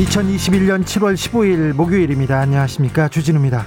[0.00, 2.40] 2021년 7월 15일 목요일입니다.
[2.40, 3.08] 안녕하십니까.
[3.08, 3.66] 주진우입니다.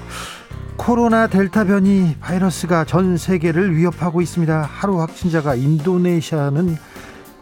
[0.78, 4.62] 코로나 델타 변이 바이러스가 전 세계를 위협하고 있습니다.
[4.64, 6.76] 하루 확진자가 인도네시아는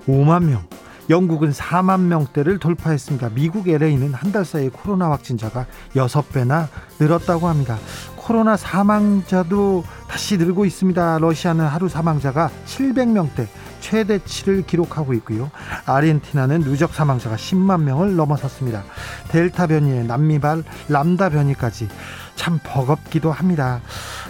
[0.07, 0.63] 5만 명,
[1.09, 3.29] 영국은 4만 명대를 돌파했습니다.
[3.33, 6.67] 미국 LA는 한 달 사이에 코로나 확진자가 6배나
[6.99, 7.77] 늘었다고 합니다.
[8.21, 11.17] 코로나 사망자도 다시 늘고 있습니다.
[11.17, 13.47] 러시아는 하루 사망자가 700명대
[13.79, 15.49] 최대치를 기록하고 있고요.
[15.87, 18.83] 아르헨티나는 누적 사망자가 10만 명을 넘어섰습니다.
[19.29, 21.89] 델타 변이에 남미발 람다 변이까지
[22.35, 23.81] 참 버겁기도 합니다.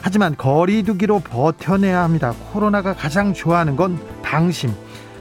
[0.02, 2.34] 하지만 거리두기로 버텨내야 합니다.
[2.54, 4.74] 코로나가 가장 좋아하는 건 방심.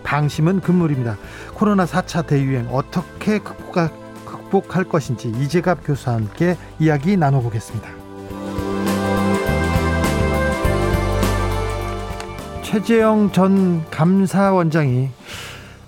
[0.04, 1.16] 방심은 금물입니다.
[1.54, 7.99] 코로나 4차 대유행 어떻게 극복할 것인지 이재갑 교수와 함께 이야기 나눠보겠습니다.
[12.70, 15.08] 최재형 전 감사원장이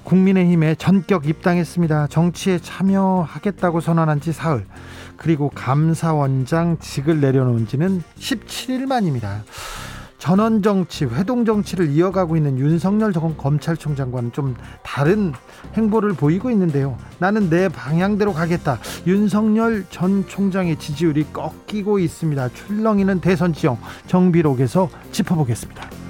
[0.03, 2.09] 국민의힘에 전격 입당했습니다.
[2.09, 4.67] 정치에 참여하겠다고 선언한 지 사흘,
[5.17, 9.45] 그리고 감사원장 직을 내려놓은 지는 17일 만입니다.
[10.19, 15.33] 전원 정치, 회동 정치를 이어가고 있는 윤석열 검찰총장과는 좀 다른
[15.75, 16.99] 행보를 보이고 있는데요.
[17.21, 18.81] 나는 내 방향대로 가겠다.
[19.07, 22.49] 윤석열 전 총장의 지지율이 꺾이고 있습니다.
[22.49, 26.02] 출렁이는 대선 지형 정비록에서 짚어보겠습니다.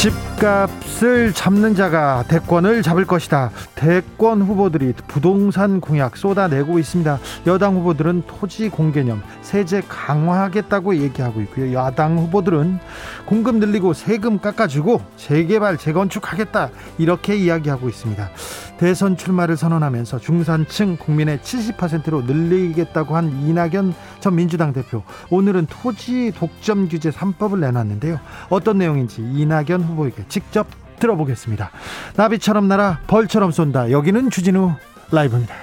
[0.00, 3.50] 七 집값을 잡는 자가 대권을 잡을 것이다.
[3.74, 7.18] 대권 후보들이 부동산 공약 쏟아내고 있습니다.
[7.46, 11.74] 여당 후보들은 토지 공개념, 세제 강화하겠다고 얘기하고 있고요.
[11.74, 12.78] 야당 후보들은
[13.26, 16.70] 공급 늘리고 세금 깎아주고 재개발, 재건축하겠다.
[16.98, 18.30] 이렇게 이야기하고 있습니다.
[18.78, 25.02] 대선 출마를 선언하면서 중산층 국민의 70%로 늘리겠다고 한 이낙연 전 민주당 대표.
[25.30, 28.20] 오늘은 토지 독점 규제 3법을 내놨는데요.
[28.50, 30.66] 어떤 내용인지 이낙연 후보에게 직접
[30.98, 31.70] 들어보겠습니다.
[32.16, 33.90] 나비처럼 날아 벌처럼 쏜다.
[33.90, 34.72] 여기는 주진우
[35.10, 35.54] 라이브입니다.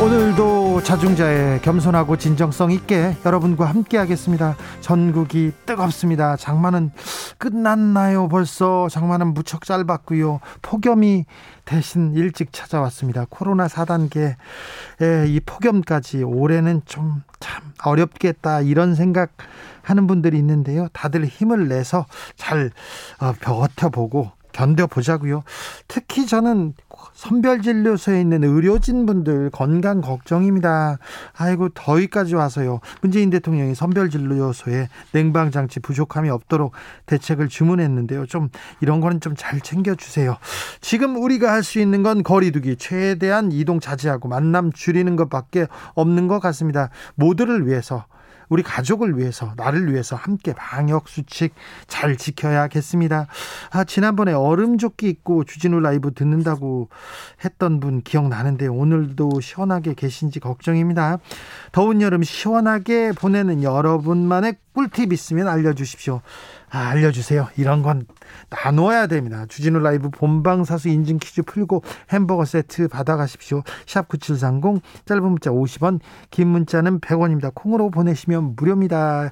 [0.00, 4.56] 오늘도 자중자의 겸손하고 진정성 있게 여러분과 함께 하겠습니다.
[4.80, 6.36] 전국이 뜨겁습니다.
[6.36, 6.90] 장마는
[7.38, 8.28] 끝났나요?
[8.28, 10.40] 벌써 장마는 무척 짧았고요.
[10.62, 11.26] 폭염이
[11.64, 13.26] 대신 일찍 찾아왔습니다.
[13.28, 14.36] 코로나 4단계의
[15.28, 19.30] 이 폭염까지 올해는 좀 참 어렵겠다 이런 생각
[19.82, 20.88] 하는 분들이 있는데요.
[20.92, 22.06] 다들 힘을 내서
[22.36, 22.70] 잘
[23.20, 25.44] 어, 버텨보고 견뎌보자고요.
[25.86, 26.74] 특히 저는
[27.14, 30.98] 선별진료소에 있는 의료진 분들 건강 걱정입니다.
[31.36, 32.80] 아이고 더위까지 와서요.
[33.00, 36.72] 문재인 대통령이 선별진료소에 냉방장치 부족함이 없도록
[37.06, 38.26] 대책을 주문했는데요.
[38.26, 38.48] 좀
[38.80, 40.36] 이런 거는 좀 잘 챙겨주세요.
[40.80, 46.40] 지금 우리가 할 수 있는 건 거리두기 최대한 이동 자제하고 만남 줄이는 것밖에 없는 것
[46.40, 46.88] 같습니다.
[47.14, 48.06] 모두를 위해서
[48.48, 51.54] 우리 가족을 위해서 나를 위해서 함께 방역 수칙
[51.86, 53.26] 잘 지켜야겠습니다.
[53.70, 56.88] 아, 지난번에 얼음조끼 입고 주진우 라이브 듣는다고
[57.44, 61.18] 했던 분 기억나는데 오늘도 시원하게 계신지 걱정입니다.
[61.72, 66.20] 더운 여름 시원하게 보내는 여러분만의 꿀팁 있으면 알려주십시오.
[66.70, 67.48] 아, 알려주세요.
[67.56, 68.06] 이런 건
[68.50, 69.46] 나눠야 됩니다.
[69.48, 73.62] 주진우 라이브 본방사수 인증 퀴즈 풀고 햄버거 세트 받아가십시오.
[73.86, 77.54] 샵 9730 짧은 문자 50원 긴 문자는 100원입니다.
[77.54, 79.30] 콩으로 보내시면 무료입니다.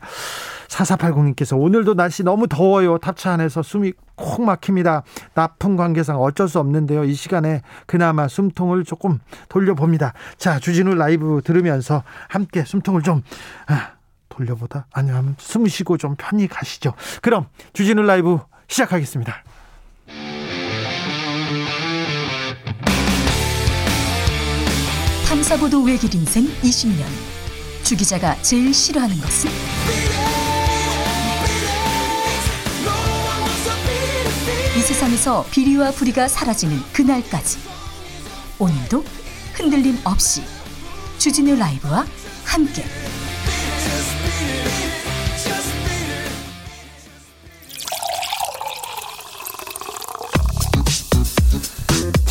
[0.69, 2.99] 4480님께서 오늘도 날씨 너무 더워요.
[2.99, 5.03] 탑차 안에서 숨이 콕 막힙니다.
[5.35, 7.05] 나쁜 관계상 어쩔 수 없는데요.
[7.05, 9.19] 이 시간에 그나마 숨통을 조금
[9.49, 10.15] 돌려봅니다.
[10.39, 13.23] 자, 주진우 라이브 들으면서 함께 숨통을 좀
[13.67, 13.96] 아,
[14.37, 16.93] 돌려보다 아니면 숨 쉬고 좀 편히 가시죠.
[17.23, 18.39] 그럼 주진우 라이브
[18.69, 19.43] 시작하겠습니다.
[25.29, 27.05] 탐사보도 외길 인생 20년.
[27.83, 29.51] 주 기자가 제일 싫어하는 것은?
[34.77, 37.59] 이 세상에서 비리와 부리가 사라지는 그날까지.
[38.59, 39.05] 오늘도
[39.55, 40.43] 흔들림 없이
[41.19, 42.05] 주진우 라이브와
[42.45, 42.85] 함께.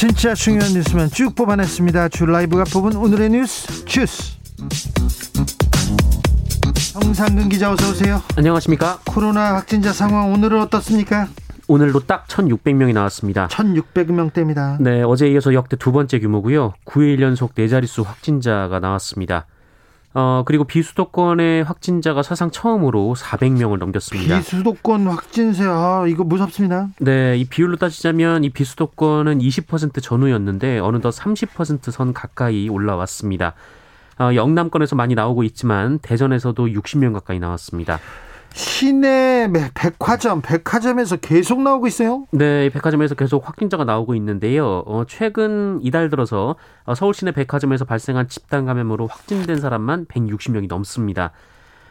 [0.08, 2.10] 진짜 중요한 뉴스만 쭉 뽑아냈습니다.
[2.10, 4.38] 주 라이브가 뽑은 오늘의 뉴스 주스.
[6.94, 8.22] 정상근 기자 어서 오세요.
[8.38, 9.00] 안녕하십니까?
[9.04, 11.28] 코로나 확진자 상황 오늘은 어떻습니까?
[11.68, 13.48] 오늘도 딱 1,600명이 나왔습니다.
[13.48, 14.80] 1,600명대입니다.
[14.80, 16.76] 네, 어제 이어서 역대 두 번째 규모고요.
[16.86, 19.48] 9일 연속 네 자릿수 확진자가 나왔습니다.
[20.18, 24.38] 어, 그리고 비수도권의 확진자가 사상 처음으로 400명을 넘겼습니다.
[24.38, 26.88] 비수도권 확진세 아 이거 무섭습니다.
[27.00, 33.56] 네, 이 비율로 따지자면 이 비수도권은 20% 전후였는데 어느덧 30%선 가까이 올라왔습니다.
[34.18, 38.00] 어, 영남권에서 많이 나오고 있지만 대전에서도 60명 가까이 나왔습니다.
[38.56, 42.26] 시내 백화점, 백화점에서 계속 나오고 있어요?
[42.32, 44.82] 네, 백화점에서 계속 확진자가 나오고 있는데요.
[44.86, 46.56] 어, 최근 이달 들어서
[46.86, 51.34] 어, 서울 시내 백화점에서 발생한 집단 감염으로 확진된 사람만 160명이 넘습니다.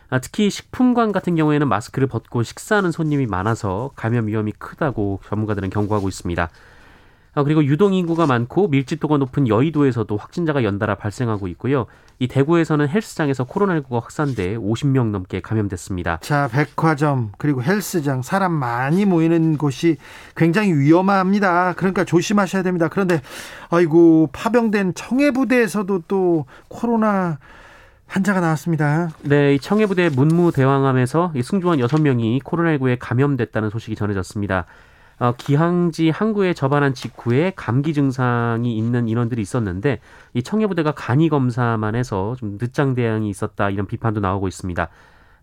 [0.09, 6.09] 아, 특히 식품관 같은 경우에는 마스크를 벗고 식사하는 손님이 많아서 감염 위험이 크다고 전문가들은 경고하고
[6.09, 6.49] 있습니다.
[7.35, 11.87] 아, 그리고 유동 인구가 많고 밀집도가 높은 여의도에서도 확진자가 연달아 발생하고 있고요.
[12.21, 16.19] 이 대구에서는 헬스장에서 코로나19가 확산돼 50명 넘게 감염됐습니다.
[16.23, 19.97] 자, 백화점 그리고 헬스장 사람 많이 모이는 곳이
[20.37, 21.75] 굉장히 위험합니다.
[21.77, 22.89] 그러니까 조심하셔야 됩니다.
[22.89, 23.21] 그런데
[23.71, 27.39] 아이고 파병된 청해부대에서도 또 코로나
[28.07, 29.11] 환자가 나왔습니다.
[29.23, 34.67] 네, 이 청해부대 문무대왕암에서 이 승조원 6명이 코로나19에 감염됐다는 소식이 전해졌습니다.
[35.19, 40.01] 어, 기항지 항구에 접안한 직후에 감기 증상이 있는 인원들이 있었는데
[40.35, 44.89] 이 청해부대가 간이 검사만 해서 좀 늦장 대응이 있었다 이런 비판도 나오고 있습니다.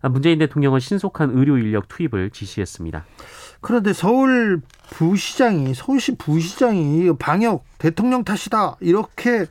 [0.02, 3.04] 아, 문재인 대통령은 신속한 의료 인력 투입을 지시했습니다.
[3.60, 4.60] 그런데 서울
[4.90, 9.46] 부시장이 서울시 부시장이 방역 대통령 탓이다 이렇게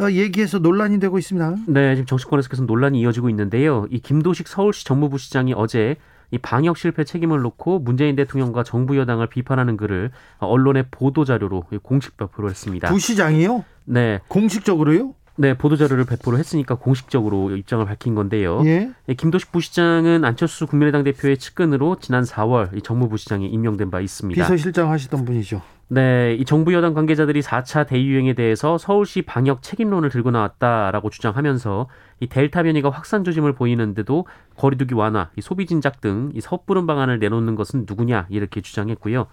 [0.00, 1.56] 어, 얘기해서 논란이 되고 있습니다.
[1.66, 3.86] 네, 지금 정치권에서 계속 논란이 이어지고 있는데요.
[3.90, 5.96] 이 김도식 서울시 정무부시장이 어제
[6.30, 12.16] 이 방역 실패 책임을 놓고 문재인 대통령과 정부 여당을 비판하는 글을 언론의 보도 자료로 공식
[12.16, 12.88] 발표를 했습니다.
[12.88, 13.64] 부시장이요?
[13.84, 14.20] 네.
[14.28, 15.14] 공식적으로요?
[15.40, 18.60] 네, 보도 자료를 배포를 했으니까 공식적으로 입장을 밝힌 건데요.
[18.64, 18.90] 예.
[19.16, 24.42] 김도식 부시장은 안철수 국민의당 대표의 측근으로 지난 4월 이 정무부시장에 임명된 바 있습니다.
[24.42, 25.62] 비서실장 하시던 분이죠.
[25.90, 31.86] 네, 이 정부 여당 관계자들이 4차 대유행에 대해서 서울시 방역 책임론을 들고 나왔다라고 주장하면서
[32.20, 34.26] 이 델타 변이가 확산 조짐을 보이는데도
[34.56, 39.26] 거리두기 완화, 이 소비 진작 등 이 섣부른 방안을 내놓는 것은 누구냐 이렇게 주장했고요.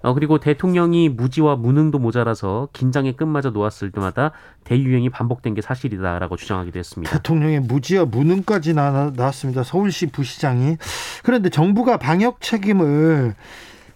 [0.00, 4.30] 어, 그리고 대통령이 무지와 무능도 모자라서 긴장의 끝마저 놓았을 때마다
[4.64, 7.12] 대유행이 반복된 게 사실이다라고 주장하기도 했습니다.
[7.12, 9.64] 대통령의 무지와 무능까지 나, 나왔습니다.
[9.64, 10.76] 서울시 부시장이.
[11.24, 13.34] 그런데 정부가 방역 책임을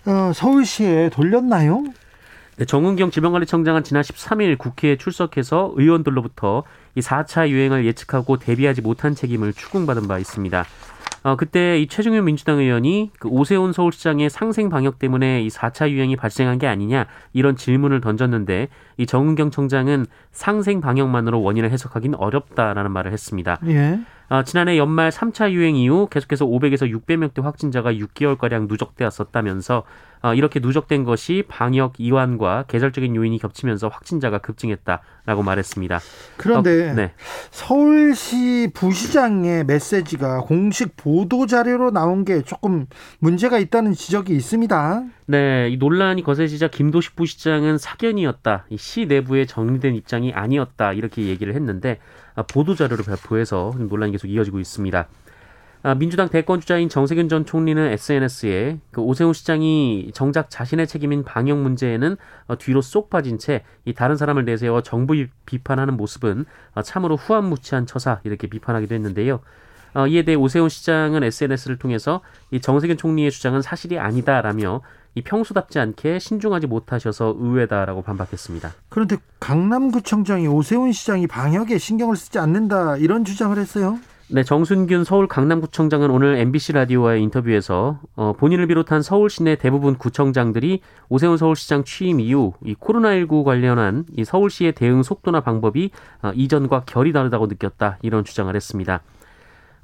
[0.07, 1.85] 어, 서울시에 돌렸나요?
[2.63, 6.63] 네, 정은경 질병관리청장은 지난 13일 국회에 출석해서 의원들로부터
[6.95, 10.65] 이 4차 유행을 예측하고 대비하지 못한 책임을 추궁받은 바 있습니다.
[11.25, 16.15] 어, 그때 이 최중현 민주당 의원이 그 오세훈 서울시장의 상생 방역 때문에 이 4차 유행이
[16.15, 23.13] 발생한 게 아니냐 이런 질문을 던졌는데 이 정은경 청장은 상생 방역만으로 원인을 해석하기는 어렵다라는 말을
[23.13, 23.59] 했습니다.
[23.67, 23.99] 예.
[24.33, 29.83] 어, 지난해 연말 3차 유행 이후 계속해서 500에서 600명대 확진자가 6개월가량 누적되었었다면서
[30.23, 36.01] 어, 이렇게 누적된 것이 방역 이완과 계절적인 요인이 겹치면서 확진자가 급증했다라고 말했습니다.
[36.39, 37.13] 그런데 어, 네.
[37.51, 42.87] 서울시 부시장의 메시지가 공식 보도 자료로 나온 게 조금
[43.19, 45.05] 문제가 있다는 지적이 있습니다.
[45.27, 48.65] 네, 이 논란이 거세지자 김도식 부시장은 사견이었다.
[48.71, 50.95] 이시 내부에 정리된 입장이 아니었다.
[50.95, 55.09] 이렇게 얘기를 했는데 아, 보도 자료를 발표해서 논란이 계속 이어지고 있습니다.
[55.85, 61.59] 아, 민주당 대권 주자인 정세균 전 총리는 SNS에 그 오세훈 시장이 정작 자신의 책임인 방역
[61.59, 66.45] 문제에는 어, 뒤로 쏙 빠진 채이 다른 사람을 내세워 정부 비판하는 모습은
[66.77, 69.41] 어, 참으로 후한무치한 처사 이렇게 비판하기도 했는데요.
[69.95, 72.21] 어, 이에 대해 오세훈 시장은 SNS를 통해서
[72.53, 74.83] 이 정세균 총리의 주장은 사실이 아니다라며
[75.15, 78.73] 이 평소답지 않게 신중하지 못하셔서 의외다라고 반박했습니다.
[78.89, 83.99] 그런데 강남구청장이 오세훈 시장이 방역에 신경을 쓰지 않는다 이런 주장을 했어요.
[84.35, 90.81] 네, 정순균 서울 강남구청장은 오늘 MBC 라디오와의 인터뷰에서 어, 본인을 비롯한 서울 시내 대부분 구청장들이
[91.11, 95.91] 오세훈 서울시장 취임 이후 이 코로나19 관련한 이 서울시의 대응 속도나 방법이
[96.23, 99.03] 어, 이전과 결이 다르다고 느꼈다 이런 주장을 했습니다.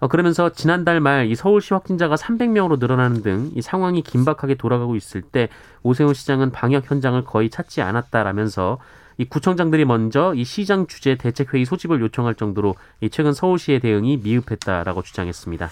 [0.01, 5.23] 어, 그러면서 지난달 말 이 서울시 확진자가 300명으로 늘어나는 등 이 상황이 긴박하게 돌아가고 있을
[5.23, 5.49] 때
[5.83, 8.79] 오세훈 시장은 방역 현장을 거의 찾지 않았다라면서
[9.21, 15.03] 이 구청장들이 먼저 이 시장 주재 대책회의 소집을 요청할 정도로 이 최근 서울시의 대응이 미흡했다라고
[15.03, 15.69] 주장했습니다.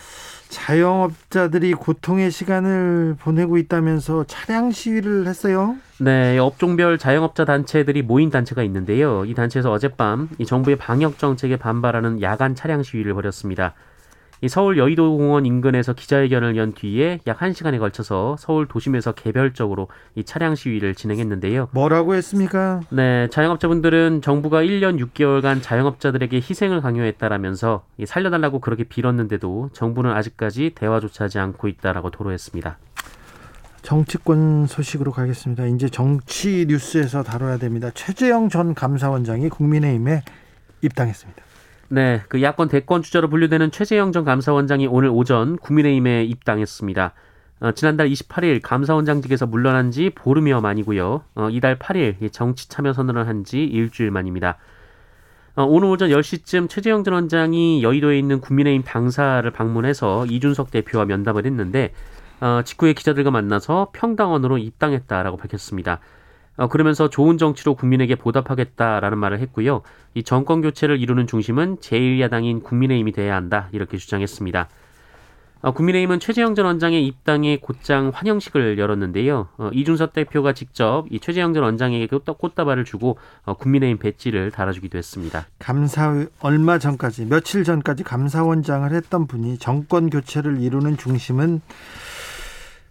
[0.49, 5.77] 자영업자들이 고통의 시간을 보내고 있다면서 차량 시위를 했어요.
[6.01, 9.25] 네, 업종별 자영업자 단체들이 모인 단체가 있는데요.
[9.25, 13.75] 이 단체에서 어젯밤 이 정부의 방역 정책에 반발하는 야간 차량 시위를 벌였습니다.
[14.47, 20.55] 이 서울 여의도공원 인근에서 기자회견을 연 뒤에 약 1시간에 걸쳐서 서울 도심에서 개별적으로 이 차량
[20.55, 21.71] 시위를 진행했는데요.
[21.73, 22.81] 뭐라고 했습니까?
[22.91, 31.25] 네, 자영업자분들은 정부가 1년 6개월간 자영업자들에게 희생을 강요했다라면서 이 살려달라고 그렇게 빌었는데도 정부는 아직까지 대화조차
[31.25, 32.79] 하지 않고 있다라고 토로했습니다.
[33.83, 35.67] 정치권 소식으로 가겠습니다.
[35.67, 37.91] 이제 정치 뉴스에서 다뤄야 됩니다.
[37.93, 40.23] 최재형 전 감사원장이 국민의힘에
[40.83, 41.46] 입당했습니다.
[41.89, 47.13] 네, 그 야권 대권 주자로 분류되는 최재형 전 감사원장이 오늘 오전 국민의힘에 입당했습니다.
[47.61, 51.23] 어, 지난달 28일 감사원장직에서 물러난 지 보름여 만이고요.
[51.37, 54.59] 어, 이달 8일 정치 참여 선언을 한 지 일주일 만입니다.
[55.55, 61.47] 어, 오늘 오전 10시쯤 최재형 전 원장이 여의도에 있는 국민의힘 당사를 방문해서 이준석 대표와 면담을
[61.47, 61.93] 했는데
[62.41, 66.01] 어, 직후에 기자들과 만나서 평당원으로 입당했다라고 밝혔습니다.
[66.57, 69.83] 어, 그러면서 좋은 정치로 국민에게 보답하겠다라는 말을 했고요.
[70.15, 74.69] 이 정권 교체를 이루는 중심은 제1야당인 국민의힘이 돼야 한다 이렇게 주장했습니다.
[75.63, 79.49] 어, 국민의힘은 최재형 전 원장의 입당에 곧장 환영식을 열었는데요.
[79.57, 85.47] 어, 이준석 대표가 직접 이 최재형 전 원장에게 꽃다발을 주고 어, 국민의힘 배지를 달아주기도 했습니다.
[85.59, 91.61] 감사 얼마 전까지 며칠 전까지 감사원장을 했던 분이 정권 교체를 이루는 중심은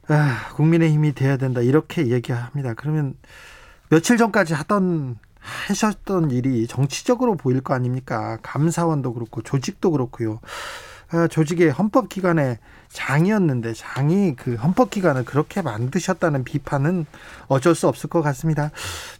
[0.07, 2.73] 아, 국민의힘이 돼야 된다 이렇게 얘기합니다.
[2.73, 3.15] 그러면
[3.95, 8.37] 며칠 전까지 하던 하셨던 일이 정치적으로 보일 거 아닙니까?
[8.41, 10.41] 감사원도 그렇고 조직도 그렇고요.
[11.11, 12.57] 아, 조직의 헌법 기관의
[12.89, 17.05] 장이었는데 장이 그 헌법 기관을 그렇게 만드셨다는 비판은
[17.47, 18.71] 어쩔 수 없을 것 같습니다.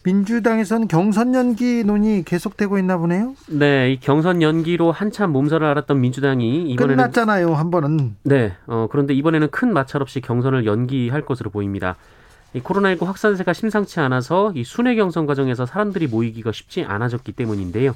[0.04, 3.34] 민주당에서는 경선 연기 논의 계속되고 있나 보네요.
[3.48, 8.18] 네, 이 경선 연기로 한참 몸살을 앓았던 민주당이 이번에는 끝났잖아요, 한 번은.
[8.24, 11.96] 네, 어, 그런데 이번에는 큰 마찰 없이 경선을 연기할 것으로 보입니다.
[12.56, 17.94] 이 코로나19 확산세가 심상치 않아서 이 순회 경선 과정에서 사람들이 모이기가 쉽지 않아졌기 때문인데요.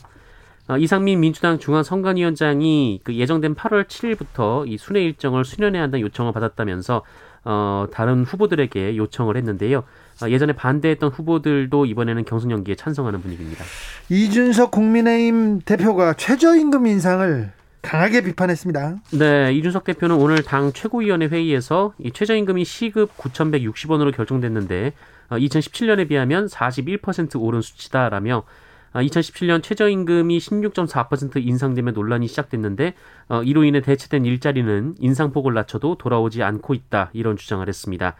[0.67, 7.03] 어, 이상민 민주당 중앙선관위원장이 그 예정된 8월 7일부터 이 순회 일정을 수년해야 한다는 요청을 받았다면서
[7.45, 9.83] 어, 다른 후보들에게 요청을 했는데요.
[10.21, 13.63] 어, 예전에 반대했던 후보들도 이번에는 경선 연기에 찬성하는 분위기입니다.
[14.09, 18.97] 이준석 국민의힘 대표가 최저임금 인상을 강하게 비판했습니다.
[19.13, 24.93] 네, 이준석 대표는 오늘 당 최고위원회 회의에서 이 최저임금이 시급 9,160원으로 결정됐는데
[25.29, 28.43] 어, 2017년에 비하면 41% 오른 수치다라며
[28.93, 32.95] 2017년 아, 최저임금이 16.4% 인상되며 논란이 시작됐는데
[33.29, 38.15] 어, 이로 인해 대체된 일자리는 인상폭을 낮춰도 돌아오지 않고 있다 이런 주장을 했습니다.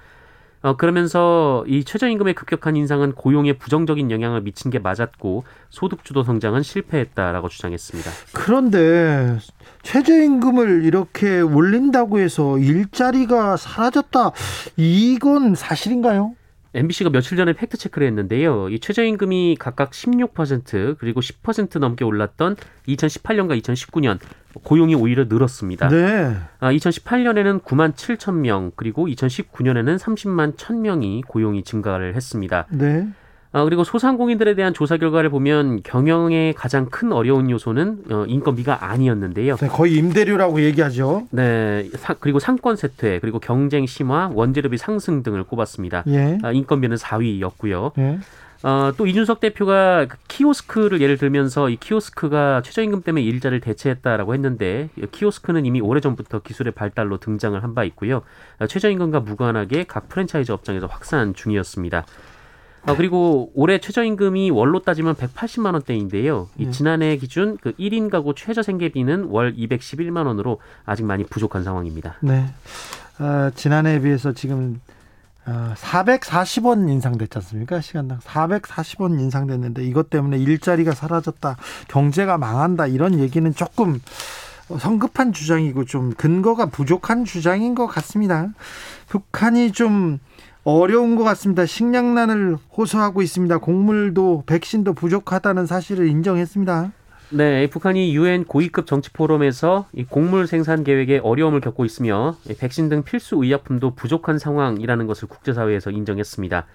[0.61, 7.47] 어, 그러면서 이 최저임금의 급격한 인상은 고용에 부정적인 영향을 미친 게 맞았고 소득주도 성장은 실패했다라고
[7.47, 8.11] 주장했습니다.
[8.33, 9.37] 그런데
[9.83, 14.31] 최저임금을 이렇게 올린다고 해서 일자리가 사라졌다.
[14.75, 16.35] 이건 사실인가요?
[16.73, 18.69] MBC가 며칠 전에 팩트 체크를 했는데요.
[18.69, 22.55] 이 최저임금이 각각 16% 그리고 10% 넘게 올랐던
[22.87, 24.19] 2018년과 2019년
[24.63, 25.89] 고용이 오히려 늘었습니다.
[25.89, 26.35] 네.
[26.59, 32.67] 아, 2018년에는 9만 7천 명 그리고 2019년에는 30만 1천 명이 고용이 증가를 했습니다.
[32.71, 33.07] 네.
[33.51, 39.55] 아, 그리고 소상공인들에 대한 조사 결과를 보면 경영의 가장 큰 어려운 요소는 어, 인건비가 아니었는데요.
[39.55, 41.27] 네, 거의 임대료라고 얘기하죠.
[41.31, 46.03] 네, 사, 그리고 상권 세퇴, 그리고 경쟁 심화, 원재료비 상승 등을 꼽았습니다.
[46.07, 46.37] 예.
[46.43, 47.91] 아, 인건비는 4위였고요.
[47.97, 48.19] 예.
[48.61, 54.89] 어, 또 이준석 대표가 그 키오스크를 예를 들면서 이 키오스크가 최저임금 때문에 일자를 대체했다라고 했는데
[55.11, 58.21] 키오스크는 이미 오래전부터 기술의 발달로 등장을 한 바 있고요.
[58.59, 62.05] 어, 최저임금과 무관하게 각 프랜차이즈 업장에서 확산 중이었습니다.
[62.89, 66.49] 어, 그리고 올해 최저임금이 월로 따지면 180만 원대인데요.
[66.57, 66.71] 이 네.
[66.71, 72.17] 지난해 기준 그 1인 가구 최저 생계비는 월 211만 원으로 아직 많이 부족한 상황입니다.
[72.21, 72.45] 네.
[73.19, 74.81] 어, 지난해에 비해서 지금
[75.45, 77.81] 어, 440원 인상됐지 않습니까?
[77.81, 83.99] 시간당 440원 인상됐는데 이것 때문에 일자리가 사라졌다, 경제가 망한다 이런 얘기는 조금
[84.77, 88.49] 성급한 주장이고 좀 근거가 부족한 주장인 것 같습니다.
[89.07, 90.19] 북한이 좀
[90.71, 91.65] 어려운 것 같습니다.
[91.65, 93.57] 식량난을 호소하고 있습니다.
[93.57, 96.91] 곡물도 백신도 부족하다는 사실을 인정했습니다.
[97.31, 102.89] 네, 북한이 유엔 고위급 정치 포럼에서 이 곡물 생산 계획에 어려움을 겪고 있으며 이 백신
[102.89, 106.65] 등 필수 의약품도 부족한 상황이라는 것을 국제사회에서 인정했습니다.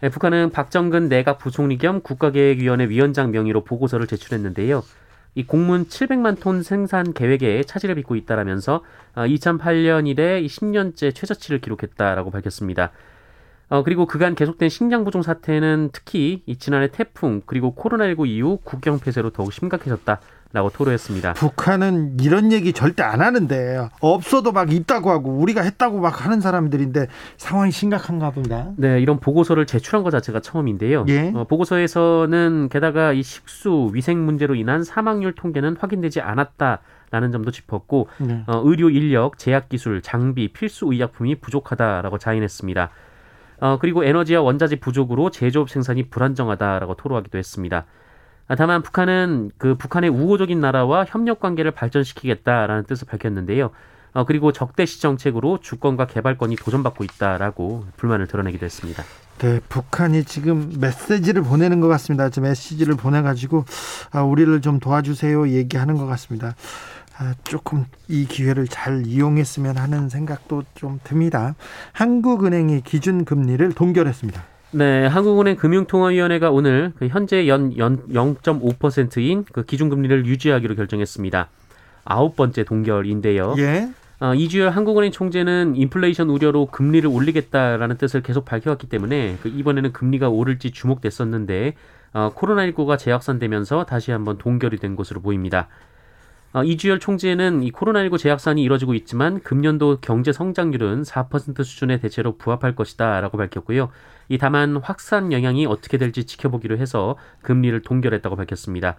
[0.00, 4.82] 네, 북한은 박정근 내각 부총리 겸 국가계획위원회 위원장 명의로 보고서를 제출했는데요.
[5.34, 8.82] 이 공문 700만 톤 생산 계획에 차질을 빚고 있다라면서
[9.16, 12.90] 2008년 이래 10년째 최저치를 기록했다라고 밝혔습니다.
[13.68, 18.98] 어, 그리고 그간 계속된 식량 부족 사태는 특히 이 지난해 태풍 그리고 코로나19 이후 국경
[18.98, 20.20] 폐쇄로 더욱 심각해졌다
[20.50, 21.34] 라고 토로했습니다.
[21.34, 27.08] 북한은 이런 얘기 절대 안 하는데 없어도 막 있다고 하고 우리가 했다고 막 하는 사람들인데
[27.36, 28.72] 상황이 심각한가 봅니다.
[28.76, 31.04] 네, 이런 보고서를 제출한 것 자체가 처음인데요.
[31.08, 31.32] 예.
[31.34, 36.80] 어, 보고서에서는 게다가 이 식수 위생 문제로 인한 사망률 통계는 확인되지 않았다.
[37.10, 38.44] 라는 점도 짚었고 네.
[38.46, 42.90] 어, 의료 인력, 제약 기술, 장비, 필수 의약품이 부족하다라고 자인했습니다.
[43.60, 47.86] 어, 그리고 에너지와 원자재 부족으로 제조업 생산이 불안정하다라고 토로하기도 했습니다.
[48.46, 53.70] 아, 다만 북한은 그 북한의 우호적인 나라와 협력 관계를 발전시키겠다라는 뜻을 밝혔는데요.
[54.14, 59.04] 어, 그리고 적대시 정책으로 주권과 개발권이 도전받고 있다라고 불만을 드러내기도 했습니다.
[59.38, 62.28] 네, 북한이 지금 메시지를 보내는 것 같습니다.
[62.30, 63.64] 저 메시지를 보내가지고
[64.10, 66.54] 아, 우리를 좀 도와주세요 얘기하는 것 같습니다.
[67.20, 71.56] 아, 조금 이 기회를 잘 이용했으면 하는 생각도 좀 듭니다.
[71.92, 74.44] 한국은행이 기준금리를 동결했습니다.
[74.70, 81.48] 네, 한국은행 금융통화위원회가 오늘 그 현재 연, 연 0.5%인 그 기준금리를 유지하기로 결정했습니다.
[82.04, 83.54] 아홉 번째 동결인데요.
[83.58, 83.88] 예.
[84.20, 90.28] 어, 이주열 한국은행 총재는 인플레이션 우려로 금리를 올리겠다라는 뜻을 계속 밝혀왔기 때문에 그 이번에는 금리가
[90.28, 91.74] 오를지 주목됐었는데
[92.12, 95.68] 어, 코로나19가 재확산되면서 다시 한번 동결이 된 것으로 보입니다.
[96.54, 102.74] 어, 이주열 총재는 이 코로나19 재확산이 이뤄지고 있지만 금년도 경제 성장률은 4% 수준에 대체로 부합할
[102.74, 103.90] 것이다라고 밝혔고요.
[104.30, 108.96] 이 다만 확산 영향이 어떻게 될지 지켜보기로 해서 금리를 동결했다고 밝혔습니다.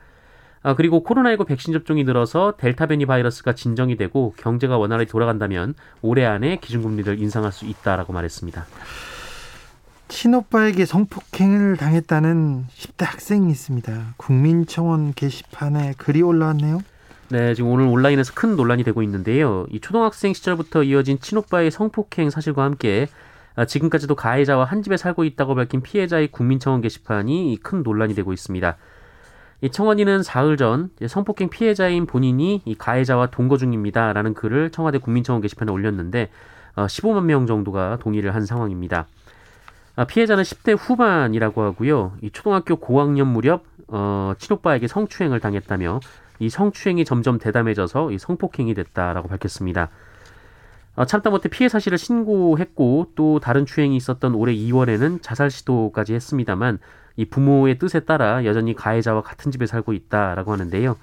[0.62, 6.26] 아, 그리고 코로나19 백신 접종이 늘어서 델타 변이 바이러스가 진정이 되고 경제가 원활히 돌아간다면 올해
[6.26, 8.66] 안에 기준금리를 인상할 수 있다라고 말했습니다.
[10.10, 14.16] 친오빠에게 성폭행을 당했다는 10대 학생이 있습니다.
[14.18, 16.82] 국민청원 게시판에 글이 올라왔네요.
[17.32, 19.68] 네, 지금 오늘 온라인에서 큰 논란이 되고 있는데요.
[19.70, 23.08] 이 초등학생 시절부터 이어진 친오빠의 성폭행 사실과 함께
[23.56, 28.78] 아, 지금까지도 가해자와 한 집에 살고 있다고 밝힌 피해자의 국민청원 게시판이 큰 논란이 되고 있습니다.
[29.62, 35.72] 이 청원인은 사흘 전 성폭행 피해자인 본인이 이 가해자와 동거 중입니다라는 글을 청와대 국민청원 게시판에
[35.72, 36.32] 올렸는데
[36.78, 39.06] 어, 15만 명 정도가 동의를 한 상황입니다.
[39.96, 42.14] 아, 피해자는 10대 후반이라고 하고요.
[42.24, 46.00] 이 초등학교 고학년 무렵 어, 친오빠에게 성추행을 당했다며
[46.40, 49.90] 이 성추행이 점점 대담해져서 이 성폭행이 됐다라고 밝혔습니다.
[50.96, 56.80] 어, 참다 못해 피해 사실을 신고했고 또 다른 추행이 있었던 올해 2월에는 자살 시도까지 했습니다만
[57.16, 60.98] 이 부모의 뜻에 따라 여전히 가해자와 같은 집에 살고 있다라고 하는데요.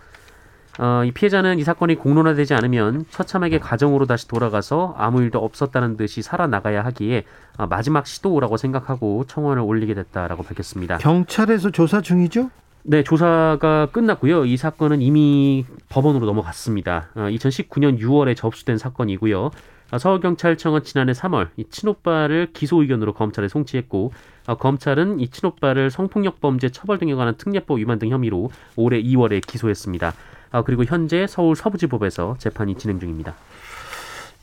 [0.78, 6.20] 어, 이 피해자는 이 사건이 공론화되지 않으면 처참하게 가정으로 다시 돌아가서 아무 일도 없었다는 듯이
[6.20, 7.24] 살아나가야 하기에
[7.56, 10.98] 어, 마지막 시도라고 생각하고 청원을 올리게 됐다라고 밝혔습니다.
[10.98, 12.50] 경찰에서 조사 중이죠?
[12.88, 14.44] 네, 조사가 끝났고요.
[14.44, 17.08] 이 사건은 이미 법원으로 넘어갔습니다.
[17.16, 19.50] 어, 2019년 6월에 접수된 사건이고요.
[19.90, 24.12] 어, 서울경찰청은 지난해 3월 이 친오빠를 기소 의견으로 검찰에 송치했고
[24.46, 29.44] 어, 검찰은 이 친오빠를 성폭력 범죄 처벌 등에 관한 특례법 위반 등 혐의로 올해 2월에
[29.44, 30.14] 기소했습니다.
[30.52, 33.34] 아, 그리고 현재 서울 서부지법에서 재판이 진행 중입니다.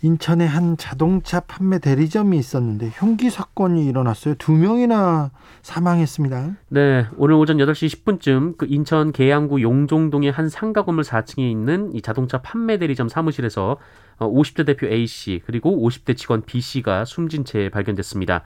[0.04, 4.36] 인천에 한 자동차 판매 대리점이 있었는데 흉기 사건이 일어났어요.
[4.36, 6.58] 두 명이나 사망했습니다.
[6.68, 12.02] 네, 오늘 오전 8시 10분쯤 그 인천 계양구 용종동의 한 상가 건물 4층에 있는 이
[12.02, 13.78] 자동차 판매 대리점 사무실에서
[14.20, 18.44] 50대 대표 A 씨 그리고 50대 직원 B 씨가 숨진 채 발견됐습니다.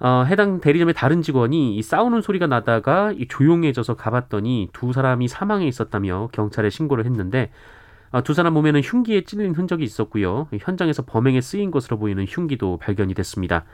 [0.00, 5.68] 어, 해당 대리점의 다른 직원이 이 싸우는 소리가 나다가 이 조용해져서 가봤더니 두 사람이 사망해
[5.68, 7.52] 있었다며 경찰에 신고를 했는데 어,
[8.24, 10.48] 두 사람 몸에는 흉기에 찔린 흔적이 있었고요.
[10.58, 13.64] 현장에서 범행에 쓰인 것으로 보이는 흉기도 발견이 됐습니다.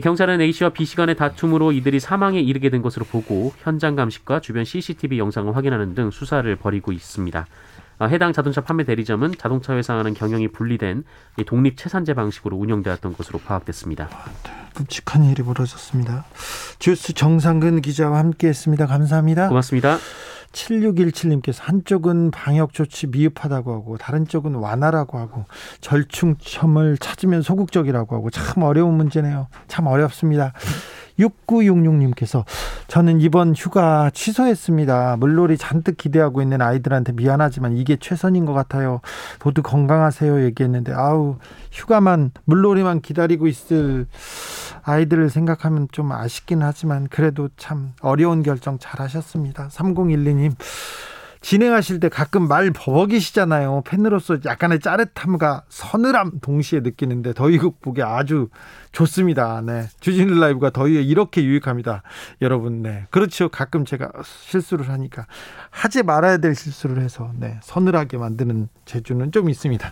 [0.00, 4.40] 경찰은 A 씨와 B 씨 간의 다툼으로 이들이 사망에 이르게 된 것으로 보고 현장 감식과
[4.40, 7.46] 주변 CCTV 영상을 확인하는 등 수사를 벌이고 있습니다.
[8.00, 11.02] 아, 해당 자동차 판매 대리점은 자동차 회사와는 경영이 분리된
[11.46, 14.08] 독립 채산제 방식으로 운영되었던 것으로 파악됐습니다.
[14.74, 16.24] 끔찍한 일이 벌어졌습니다.
[16.78, 18.86] 주스 정상근 기자와 함께했습니다.
[18.86, 19.48] 감사합니다.
[19.48, 19.98] 고맙습니다.
[20.52, 25.44] 7617님께서 한쪽은 방역 조치 미흡하다고 하고 다른 쪽은 완화라고 하고
[25.80, 29.48] 절충점을 찾으면 소극적이라고 하고 참 어려운 문제네요.
[29.66, 30.52] 참 어렵습니다.
[31.18, 32.44] 6966님께서
[32.86, 35.16] 저는 이번 휴가 취소했습니다.
[35.18, 39.00] 물놀이 잔뜩 기대하고 있는 아이들한테 미안하지만 이게 최선인 것 같아요.
[39.42, 41.36] 모두 건강하세요 얘기했는데 아우
[41.72, 44.06] 휴가만 물놀이만 기다리고 있을
[44.82, 49.68] 아이들을 생각하면 좀 아쉽긴 하지만 그래도 참 어려운 결정 잘 하셨습니다.
[49.68, 50.54] 3012님
[51.40, 53.82] 진행하실 때 가끔 말 버벅이시잖아요.
[53.86, 58.48] 팬으로서 약간의 짜릿함과 서늘함 동시에 느끼는데 더위 극복에 아주
[58.92, 59.60] 좋습니다.
[59.64, 59.86] 네.
[60.00, 62.02] 주진우 라이브가 더위에 이렇게 유익합니다.
[62.42, 63.06] 여러분, 네.
[63.10, 63.48] 그렇죠.
[63.48, 65.26] 가끔 제가 실수를 하니까
[65.70, 67.58] 하지 말아야 될 실수를 해서 네.
[67.62, 69.90] 서늘하게 만드는 재주는 좀 있습니다.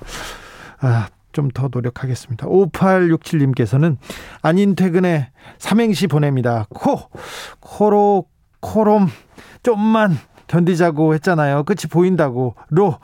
[0.81, 2.47] 아, 좀더 노력하겠습니다.
[2.47, 3.99] 5867님께서는
[4.41, 6.67] 아닌 퇴근에 삼행시 보냅니다.
[6.71, 7.11] 코,
[7.61, 8.27] 코로,
[8.61, 9.09] 코롬,
[9.63, 10.17] 좀만
[10.49, 11.65] 견디자고 했잖아요.
[11.65, 12.55] 끝이 보인다고.
[12.71, 12.99] 로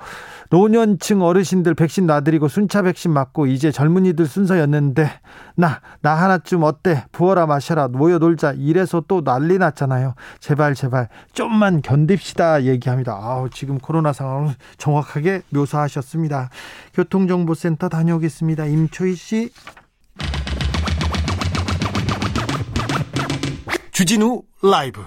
[0.50, 5.11] 노년층 어르신들 백신 놔드리고 순차 백신 맞고 이제 젊은이들 순서였는데
[5.55, 7.07] 나나 하나쯤 어때?
[7.11, 10.14] 부어라 마셔라 모여 놀자 이래서 또 난리 났잖아요.
[10.40, 13.18] 제발 제발 좀만 견딥시다 얘기합니다.
[13.18, 16.50] 아우 지금 코로나 상황을 정확하게 묘사하셨습니다.
[16.94, 18.66] 교통정보센터 다녀오겠습니다.
[18.66, 19.50] 임초희 씨.
[23.92, 25.02] 주진우 라이브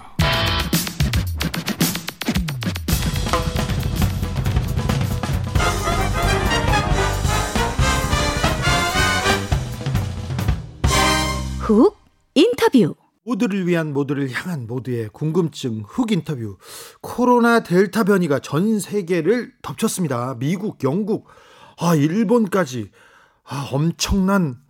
[11.66, 11.98] 훅
[12.36, 12.94] 인터뷰.
[13.24, 16.60] 모두를 위한 모두를 향한 모두의 궁금증 흑 인터뷰.
[17.02, 20.36] 코로나 델타 변이가 전 세계를 덮쳤습니다.
[20.38, 21.28] 미국, 영국,
[21.80, 22.92] 아 일본까지.
[23.46, 24.62] 아 엄청난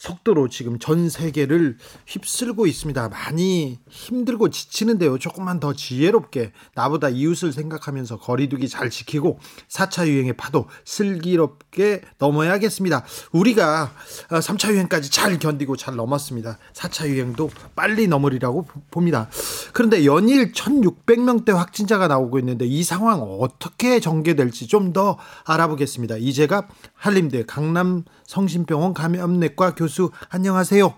[0.00, 3.10] 속도로 지금 전 세계를 휩쓸고 있습니다.
[3.10, 5.18] 많이 힘들고 지치는데요.
[5.18, 13.04] 조금만 더 지혜롭게 나보다 이웃을 생각하면서 거리두기 잘 지키고 4차 유행의 파도 슬기롭게 넘어야겠습니다.
[13.32, 13.92] 우리가
[14.30, 16.58] 3차 유행까지 잘 견디고 잘 넘었습니다.
[16.72, 19.28] 4차 유행도 빨리 넘으리라고 봅니다.
[19.74, 26.16] 그런데 연일 1,600명대 확진자가 나오고 있는데 이 상황 어떻게 전개될지 좀 더 알아보겠습니다.
[26.16, 26.66] 이제가
[27.00, 30.94] 한림대 강남 성심병원 감염내과 교수 안녕하세요.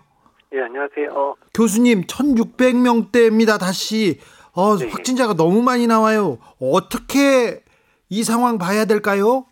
[0.54, 1.36] 예, 안녕하세요.
[1.54, 3.58] 교수님 1600명대입니다.
[3.60, 4.18] 다시
[4.52, 4.90] 어, 네.
[4.90, 6.38] 확진자가 너무 많이 나와요.
[6.60, 7.62] 어떻게
[8.10, 9.46] 이 상황 봐야 될까요?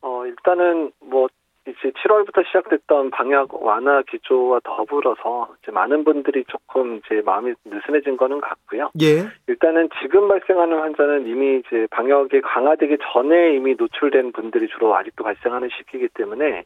[0.00, 1.26] 어, 일단은 뭐
[1.68, 8.40] 이제 7월부터 시작됐던 방역 완화 기조와 더불어서 이제 많은 분들이 조금 이제 마음이 느슨해진 거는
[8.40, 8.90] 같고요.
[9.02, 9.28] 예.
[9.46, 15.68] 일단은 지금 발생하는 환자는 이미 이제 방역이 강화되기 전에 이미 노출된 분들이 주로 아직도 발생하는
[15.76, 16.64] 시기이기 때문에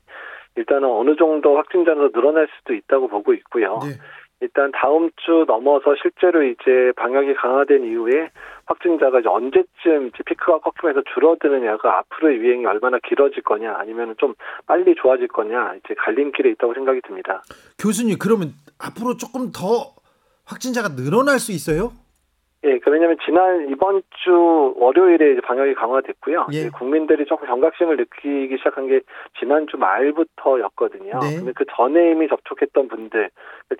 [0.56, 3.80] 일단은 어느 정도 확진자도 늘어날 수도 있다고 보고 있고요.
[3.82, 3.98] 네.
[4.42, 8.30] 일단 다음 주 넘어서 실제로 이제 방역이 강화된 이후에
[8.66, 14.34] 확진자가 이제 언제쯤 이제 피크가 꺾이면서 줄어드느냐가 앞으로의 유행이 얼마나 길어질 거냐 아니면 좀
[14.66, 17.42] 빨리 좋아질 거냐 이제 갈림길에 있다고 생각이 듭니다.
[17.78, 19.94] 교수님 그러면 앞으로 조금 더
[20.44, 21.92] 확진자가 늘어날 수 있어요?
[22.64, 26.46] 예, 그 왜냐하면 지난 이번 주 월요일에 이제 방역이 강화됐고요.
[26.52, 26.68] 예.
[26.68, 29.00] 국민들이 조금 경각심을 느끼기 시작한 게
[29.40, 31.18] 지난 주 말부터였거든요.
[31.18, 31.36] 네.
[31.38, 33.30] 근데 그 전에 이미 접촉했던 분들,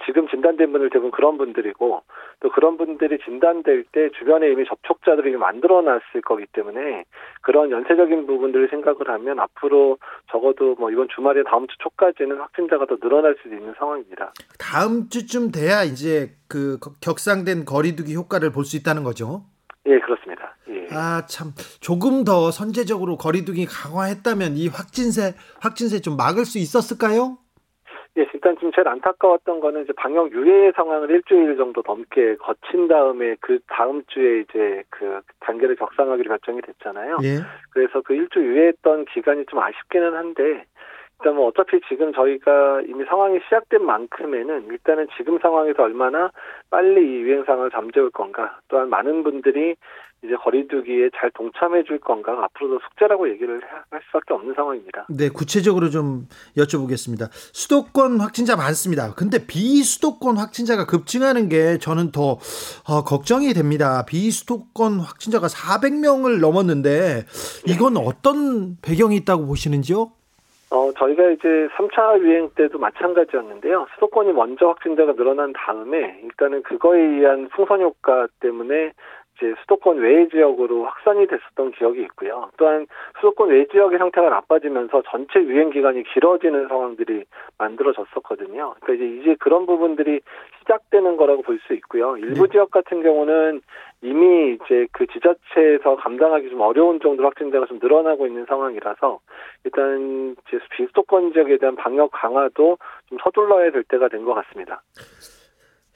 [0.04, 2.02] 지금 진단된 분들 대부분 그런 분들이고
[2.40, 7.04] 또 그런 분들이 진단될 때 주변에 이미 접촉자들이 만들어놨을 거기 때문에
[7.40, 9.98] 그런 연쇄적인 부분들을 생각을 하면 앞으로
[10.30, 14.32] 적어도 뭐 이번 주말에 다음 주 초까지는 확진자가 더 늘어날 수도 있는 상황입니다.
[14.58, 19.44] 다음 주쯤 돼야 이제 그 격상된 거리두기 효과를 볼수 있다는 거죠.
[19.86, 20.56] 예, 그렇습니다.
[20.68, 20.88] 예.
[20.90, 21.52] 아, 참.
[21.80, 27.38] 조금 더 선제적으로 거리두기 강화했다면 이 확진세, 확진세 좀 막을 수 있었을까요?
[28.18, 33.36] 예, 일단 지금 제일 안타까웠던 거는 이제 방역 유예 상황을 일주일 정도 넘게 거친 다음에
[33.40, 37.18] 그 다음 주에 이제 그 단계를 격상하기로 결정이 됐잖아요.
[37.22, 37.38] 예.
[37.70, 40.66] 그래서 그 일주 유예했던 기간이 좀 아쉽기는 한데
[41.22, 46.32] 일단 뭐 어차피 지금 저희가 이미 상황이 시작된 만큼에는 일단은 지금 상황에서 얼마나
[46.68, 49.76] 빨리 이 유행 상황을 잠재울 건가 또한 많은 분들이
[50.24, 55.06] 이제 거리두기에 잘 동참해 줄 건가 앞으로도 숙제라고 얘기를 할 수밖에 없는 상황입니다.
[55.10, 57.28] 네, 구체적으로 좀 여쭤보겠습니다.
[57.32, 59.14] 수도권 확진자 많습니다.
[59.14, 62.38] 근데 비수도권 확진자가 급증하는 게 저는 더
[62.88, 64.04] 어, 걱정이 됩니다.
[64.06, 67.24] 비수도권 확진자가 400명을 넘었는데
[67.66, 70.12] 이건 어떤 배경이 있다고 보시는지요?
[70.72, 73.86] 어, 저희가 이제 3차 유행 때도 마찬가지였는데요.
[73.94, 78.92] 수도권이 먼저 확진자가 늘어난 다음에 일단은 그거에 의한 풍선 효과 때문에
[79.42, 82.50] 이제 수도권 외 지역으로 확산이 됐었던 기억이 있고요.
[82.56, 87.24] 또한 수도권 외 지역의 상태가 나빠지면서 전체 유행 기간이 길어지는 상황들이
[87.58, 88.74] 만들어졌었거든요.
[88.80, 90.20] 그러니까 이제 이제 그런 부분들이
[90.60, 92.16] 시작되는 거라고 볼 수 있고요.
[92.16, 92.52] 일부 네.
[92.52, 93.60] 지역 같은 경우는
[94.00, 99.20] 이미 이제 그 지자체에서 감당하기 좀 어려운 정도로 확진자가 좀 늘어나고 있는 상황이라서
[99.64, 102.78] 일단 이제 비수도권 지역에 대한 방역 강화도
[103.08, 104.82] 좀 서둘러야 될 때가 된 것 같습니다.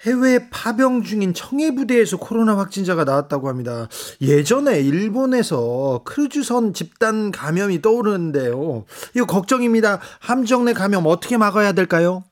[0.06, 3.88] 해외 파병 중인 청해 부대에서 코로나 확진자가 나왔다고 합니다.
[4.20, 8.84] 예전에 일본에서 크루즈선 집단 감염이 떠오르는데요.
[9.14, 10.00] 이거 걱정입니다.
[10.20, 12.22] 함정 내 감염 어떻게 막아야 될까요?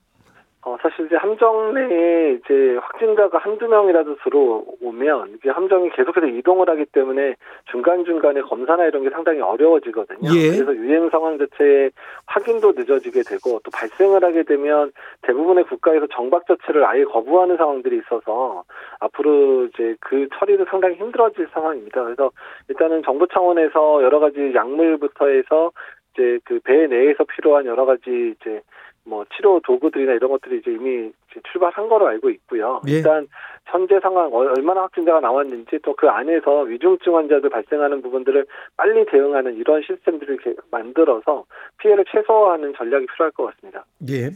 [0.66, 6.86] 어, 사실 이제 함정 내에 이제 확진자가 한두 명이라도 들어오면 이게 함정이 계속해서 이동을 하기
[6.86, 7.34] 때문에
[7.70, 10.30] 중간중간에 검사나 이런 게 상당히 어려워지거든요.
[10.34, 10.56] 예.
[10.56, 11.90] 그래서 유행 상황 자체의
[12.26, 14.90] 확인도 늦어지게 되고 또 발생을 하게 되면
[15.22, 18.64] 대부분의 국가에서 정박 자체를 아예 거부하는 상황들이 있어서
[19.00, 22.04] 앞으로 이제 그 처리도 상당히 힘들어질 상황입니다.
[22.04, 22.30] 그래서
[22.68, 25.72] 일단은 정부 차원에서 여러 가지 약물부터 해서
[26.14, 28.62] 이제 그 배 내에서 필요한 여러 가지 이제
[29.06, 32.80] 뭐 치료 도구들이나 이런 것들이 이제 이미 이제 출발한 거로 알고 있고요.
[32.88, 32.92] 예.
[32.92, 33.26] 일단
[33.66, 39.56] 현재 상황 어, 얼마나 확진자가 나왔는지 또 그 안에서 위중증 환자들 발생하는 부분들을 빨리 대응하는
[39.56, 40.38] 이런 시스템들을
[40.70, 41.44] 만들어서
[41.78, 43.84] 피해를 최소화하는 전략이 필요할 것 같습니다.
[44.10, 44.30] 예.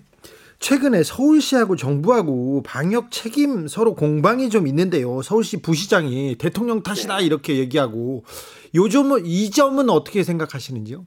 [0.60, 5.22] 최근에 서울시하고 정부하고 방역 책임 서로 공방이 좀 있는데요.
[5.22, 8.24] 서울시 부시장이 대통령 탓이다 이렇게 얘기하고
[8.74, 11.04] 요점은 이 점은 어떻게 생각하시는지요?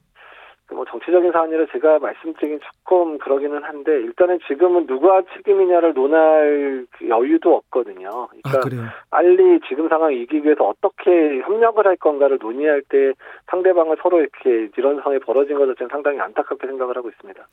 [0.74, 7.56] 뭐 정치적인 사안이라 제가 말씀드리긴 조금 그러기는 한데 일단은 지금은 누가 책임이냐를 논할 그 여유도
[7.56, 8.28] 없거든요.
[8.28, 8.84] 그러니까 아 그래요.
[9.10, 13.14] 빨리 지금 상황 이기기 위해서 어떻게 협력을 할 건가를 논의할 때
[13.50, 17.48] 상대방을 서로 이렇게 이런 상황이 벌어진 것 자체는 상당히 안타깝게 생각을 하고 있습니다.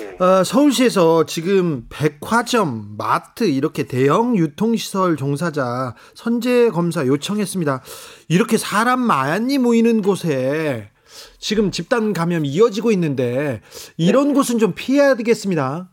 [0.00, 0.24] 예.
[0.24, 7.80] 어, 서울시에서 지금 백화점, 마트 이렇게 대형 유통시설 종사자 선제 검사 요청했습니다.
[8.28, 10.90] 이렇게 사람 많이 모이는 곳에
[11.38, 13.60] 지금 집단 감염이 이어지고 있는데
[13.96, 15.88] 이런 곳은 좀 피해야 되겠습니다.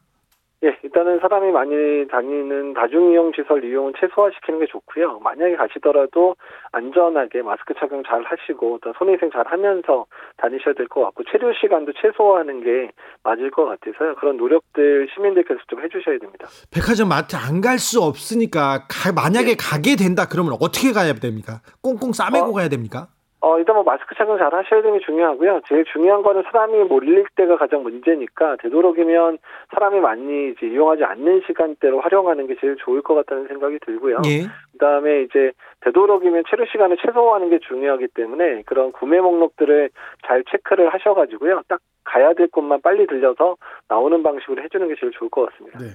[0.63, 1.73] 예, 일단은 사람이 많이
[2.07, 5.17] 다니는 다중이용 시설 이용은 최소화시키는 게 좋고요.
[5.23, 6.35] 만약에 가시더라도
[6.71, 10.05] 안전하게 마스크 착용 잘 하시고 또 손위생 잘 하면서
[10.37, 12.91] 다니셔야 될 것 같고 체류 시간도 최소화하는 게
[13.23, 14.13] 맞을 것 같아서요.
[14.19, 16.47] 그런 노력들 시민들께서 좀 해주셔야 됩니다.
[16.69, 19.55] 백화점 마트 안 갈 수 없으니까 가- 만약에 네.
[19.57, 21.61] 가게 된다 그러면 어떻게 가야 됩니까?
[21.81, 22.53] 꽁꽁 싸매고 어?
[22.53, 23.07] 가야 됩니까?
[23.43, 25.61] 어, 일단 뭐 마스크 착용 잘 하셔야 되는 게 중요하고요.
[25.67, 29.39] 제일 중요한 거는 사람이 몰릴 때가 가장 문제니까 되도록이면
[29.73, 34.17] 사람이 많이 이제 이용하지 않는 시간대로 활용하는 게 제일 좋을 것 같다는 생각이 들고요.
[34.27, 34.45] 예.
[34.73, 35.51] 그다음에 이제
[35.81, 39.89] 되도록이면 체류 시간을 최소화하는 게 중요하기 때문에 그런 구매 목록들을
[40.27, 41.63] 잘 체크를 하셔가지고요.
[41.67, 45.79] 딱 가야 될 곳만 빨리 들려서 나오는 방식으로 해주는 게 제일 좋을 것 같습니다.
[45.79, 45.87] 네.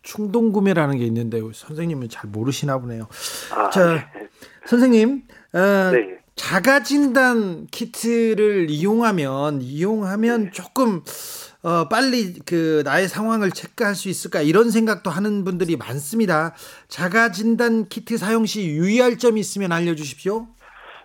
[0.00, 3.08] 충동 구매라는 게 있는데 선생님은 잘 모르시나 보네요.
[3.54, 4.28] 아, 자, 네.
[4.64, 5.22] 선생님,
[5.52, 6.18] 어, 네.
[6.38, 10.50] 자가 진단 키트를 이용하면 이용하면 네.
[10.52, 11.02] 조금
[11.62, 16.54] 어, 빨리 그 나의 상황을 체크할 수 있을까 이런 생각도 하는 분들이 많습니다.
[16.88, 20.46] 자가 진단 키트 사용 시 유의할 점이 있으면 알려주십시오.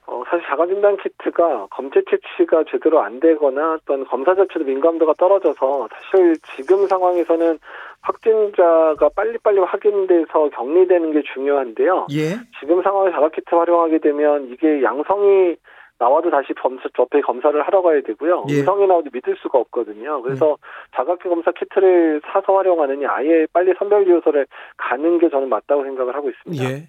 [0.06, 6.36] 어, 사실 자가진단 키트가 검체 채취가 제대로 안 되거나 어떤 검사 자체도 민감도가 떨어져서 사실
[6.56, 7.58] 지금 상황에서는
[8.02, 12.08] 확진자가 빨리빨리 확인돼서 격리되는 게 중요한데요.
[12.12, 15.56] 예, 지금 상황에 자가 키트 활용하게 되면 이게 양성이
[16.00, 18.46] 나와도 다시 검사, 접해 검사를 하러 가야 되고요.
[18.50, 18.60] 예.
[18.60, 20.22] 음성이 나와도 믿을 수가 없거든요.
[20.22, 20.58] 그래서
[20.96, 26.63] 자가키 검사 키트를 사서 활용하느니 아예 빨리 선별지효소를 가는 게 저는 맞다고 생각을 하고 있습니다.
[26.66, 26.88] 예.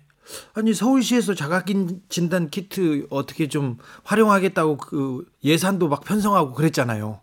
[0.56, 1.64] 아니 서울시에서 자가
[2.08, 7.20] 진단 키트 어떻게 좀 활용하겠다고 그 예산도 막 편성하고 그랬잖아요.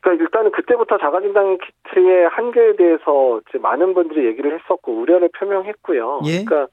[0.00, 6.22] 그러니까 일단은 그때부터 자가진단 키트의 한계에 대해서 이제 많은 분들이 얘기를 했었고 우려를 표명했고요.
[6.26, 6.44] 예.
[6.44, 6.66] 그러니까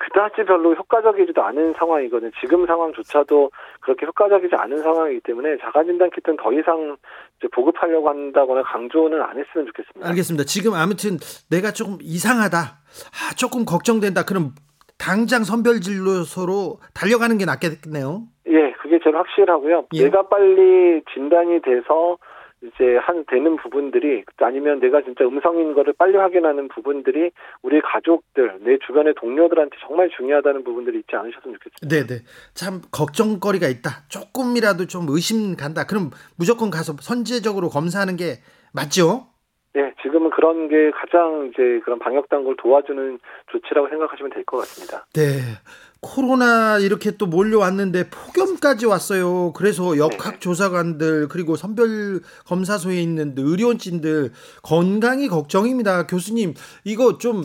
[0.00, 2.30] 그다지 별로 효과적이지도 않은 상황이거든요.
[2.40, 6.96] 지금 상황조차도 그렇게 효과적이지 않은 상황이기 때문에 자가진단 키트는 더 이상
[7.52, 10.08] 보급하려고 한다거나 강조는 안 했으면 좋겠습니다.
[10.08, 10.44] 알겠습니다.
[10.44, 11.18] 지금 아무튼
[11.50, 12.58] 내가 조금 이상하다.
[12.58, 14.24] 아, 조금 걱정된다.
[14.24, 14.54] 그럼
[14.98, 18.22] 당장 선별진료소로 달려가는 게 낫겠네요.
[18.48, 19.86] 예, 그게 제일 확실하고요.
[19.92, 20.04] 예.
[20.04, 22.16] 내가 빨리 진단이 돼서
[22.62, 27.30] 이제 한 되는 부분들이 아니면 내가 진짜 음성인 거를 빨리 확인하는 부분들이
[27.62, 31.88] 우리 가족들, 내 주변의 동료들한테 정말 중요하다는 부분들이 있지 않으셨으면 좋겠습니다.
[31.88, 32.20] 네네.
[32.54, 34.04] 참 걱정거리가 있다.
[34.08, 35.86] 조금이라도 좀 의심 간다.
[35.86, 38.40] 그럼 무조건 가서 선제적으로 검사하는 게
[38.74, 39.26] 맞죠?
[39.76, 43.18] 예, 지금은 그런 게 가장 이제 그런 방역 당국을 도와주는
[43.52, 45.06] 조치라고 생각하시면 될 것 같습니다.
[45.14, 45.22] 네.
[46.02, 49.52] 코로나 이렇게 또 몰려왔는데 폭염까지 왔어요.
[49.54, 54.30] 그래서 역학 조사관들 그리고 선별 검사소에 있는 의료진들
[54.62, 56.06] 건강이 걱정입니다.
[56.06, 57.44] 교수님 이거 좀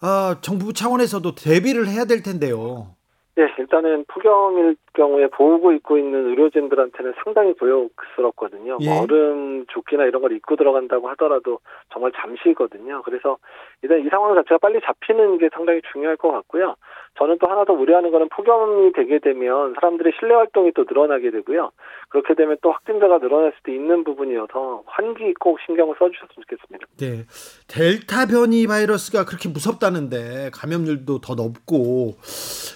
[0.00, 2.96] 아, 정부 차원에서도 대비를 해야 될 텐데요.
[3.38, 8.78] 예, 일단은 폭염일 경우에 보호구 입고 있는 의료진들한테는 상당히 고역스럽거든요.
[8.80, 8.88] 예.
[8.88, 11.60] 뭐 얼음 조끼나 이런 걸 입고 들어간다고 하더라도
[11.92, 13.02] 정말 잠시거든요.
[13.02, 13.36] 그래서
[13.82, 16.76] 일단 이 상황 자체가 빨리 잡히는 게 상당히 중요할 것 같고요.
[17.18, 21.70] 저는 또 하나 더 우려하는 거는 폭염이 되게 되면 사람들의 실내 활동이 또 늘어나게 되고요.
[22.08, 26.86] 그렇게 되면 또 확진자가 늘어날 수도 있는 부분이어서 환기 꼭 신경을 써주셨으면 좋겠습니다.
[26.98, 27.24] 네.
[27.68, 32.16] 델타 변이 바이러스가 그렇게 무섭다는데 감염률도 더 높고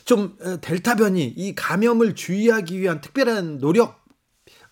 [0.06, 4.00] 좀 어, 델타 변이 이 감염을 주의하기 위한 특별한 노력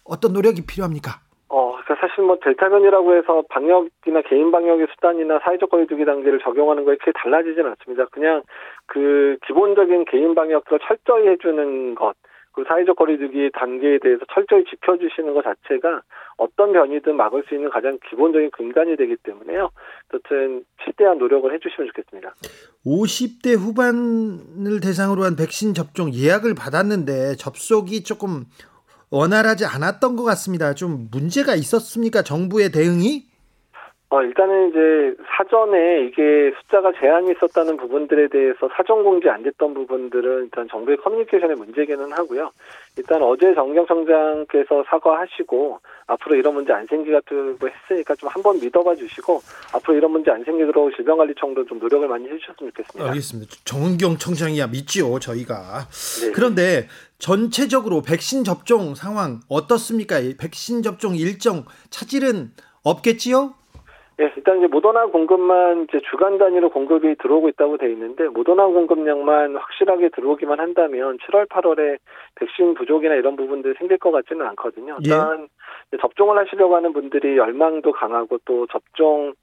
[0.05, 1.21] 어떤 노력이 필요합니까?
[1.51, 6.85] 어, 그러니까 사실 뭐 델타 변이라고 해서 방역이나 개인 방역의 수단이나 사회적 거리두기 단계를 적용하는
[6.85, 8.07] 거에 크게 달라지진 않습니다.
[8.07, 8.43] 그냥
[8.89, 12.15] 그 기본적인 개인 방역들을 철저히 해주는 것,
[12.53, 16.03] 그 사회적 거리두기 단계에 대해서 철저히 지켜주시는 것 자체가
[16.39, 19.71] 어떤 변이든 막을 수 있는 가장 기본적인 근간이 되기 때문에요.
[20.09, 22.35] 어쨌든 최대한 노력을 해주시면 좋겠습니다.
[22.85, 28.45] 50대 후반을 대상으로 한 백신 접종 예약을 받았는데 접속이 조금
[29.11, 30.75] 원활하지 않았던 것 같습니다.
[30.75, 32.23] 좀 문제가 있었습니까?
[32.23, 33.28] 정부의 대응이?
[34.11, 40.45] 어, 일단은 이제 사전에 이게 숫자가 제한이 있었다는 부분들에 대해서 사전 공지 안 됐던 부분들은
[40.45, 42.51] 일단 정부의 커뮤니케이션의 문제기는 하고요.
[42.97, 49.43] 일단 어제 정경청장께서 사과하시고 앞으로 이런 문제 안 생기고 했으니까 좀 한번 믿어봐 주시고
[49.75, 53.11] 앞으로 이런 문제 안 생기도록 질병관리청도 좀 노력을 많이 해주셨으면 좋겠습니다.
[53.11, 53.57] 알겠습니다.
[53.67, 55.87] 정은경 청장이야 믿지요 저희가.
[56.23, 56.33] 네.
[56.33, 60.17] 그런데 전체적으로 백신 접종 상황 어떻습니까?
[60.41, 63.59] 백신 접종 일정 차질은 없겠지요?
[64.21, 69.57] 예, 일단 이제 모더나 공급만 이제 주간 단위로 공급이 들어오고 있다고 돼 있는데 모더나 공급량만
[69.57, 71.99] 확실하게 들어오기만 한다면 7월, 8월에
[72.35, 74.99] 백신 부족이나 이런 부분들 생길 것 같지는 않거든요.
[75.07, 75.11] 예.
[75.11, 75.49] 일단
[76.01, 79.35] 접종을 하시려고 하는 분들이 열망도 강하고 또 접종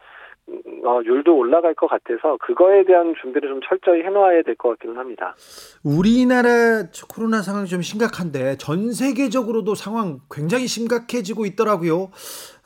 [0.47, 5.35] 어, 율도 올라갈 것 같아서 그거에 대한 준비를 좀 철저히 해놓아야 될 것 같기는 합니다.
[5.83, 12.11] 우리나라 코로나 상황이 좀 심각한데 전 세계적으로도 상황 굉장히 심각해지고 있더라고요.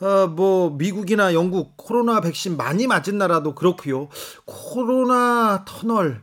[0.01, 4.09] 어, 뭐 미국이나 영국 코로나 백신 많이 맞은 나라도 그렇고요.
[4.45, 6.17] 코로나 터널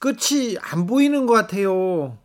[0.00, 2.16] 끝이 안 보이는 것 같아요.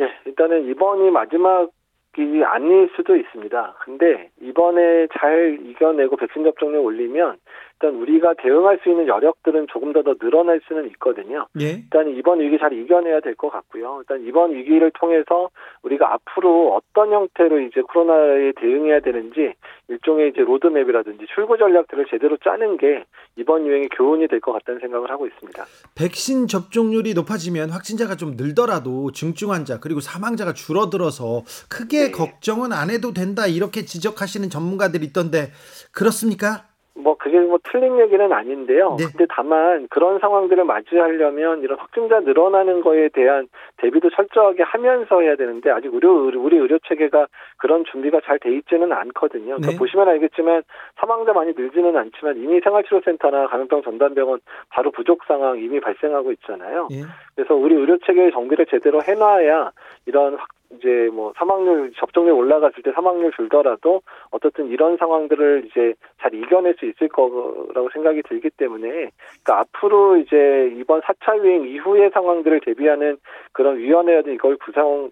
[0.00, 1.70] 예, 일단은 이번이 마지막
[2.18, 3.76] 이 아닐 수도 있습니다.
[3.84, 7.36] 근데 이번에 잘 이겨내고 백신 접종률 올리면
[7.82, 11.46] 일단 우리가 대응할 수 있는 여력들은 조금 더 더 늘어날 수는 있거든요.
[11.60, 11.82] 예.
[11.84, 13.98] 일단 이번 위기 잘 이겨내야 될 것 같고요.
[14.00, 15.50] 일단 이번 위기를 통해서
[15.82, 19.54] 우리가 앞으로 어떤 형태로 이제 코로나에 대응해야 되는지
[19.88, 23.04] 일종의 이제 로드맵이라든지 출구 전략들을 제대로 짜는 게
[23.36, 25.64] 이번 유행의 교훈이 될 것 같다는 생각을 하고 있습니다.
[25.96, 32.10] 백신 접종률이 높아지면 확진자가 좀 늘더라도 중증 환자 그리고 사망자가 줄어들어서 크게 네.
[32.10, 35.50] 걱정은 안 해도 된다 이렇게 지적하시는 전문가들이 있던데
[35.92, 36.64] 그렇습니까?
[36.94, 38.96] 뭐 그게 뭐 틀린 얘기는 아닌데요.
[38.98, 39.06] 네.
[39.06, 45.70] 근데 다만 그런 상황들을 맞이하려면 이런 확진자 늘어나는 거에 대한 대비도 철저하게 하면서 해야 되는데
[45.70, 49.56] 아직 의료 우리 의료 체계가 그런 준비가 잘 돼 있지는 않거든요.
[49.56, 49.78] 그러니까 네.
[49.78, 50.62] 보시면 알겠지만
[50.96, 56.88] 사망자 많이 늘지는 않지만 이미 생활치료센터나 감염병 전담병원 바로 부족 상황 이미 발생하고 있잖아요.
[56.92, 57.02] 예.
[57.36, 59.70] 그래서 우리 의료 체계의 정비를 제대로 해놔야
[60.06, 66.34] 이런 확 이제 뭐 사망률 접종률 올라갔을 때 사망률 줄더라도 어떻든 이런 상황들을 이제 잘
[66.34, 72.60] 이겨낼 수 있을 거라고 생각이 들기 때문에 그러니까 앞으로 이제 이번 4차 유행 이후의 상황들을
[72.64, 73.18] 대비하는
[73.52, 75.10] 그런 위원회라든 이걸 구성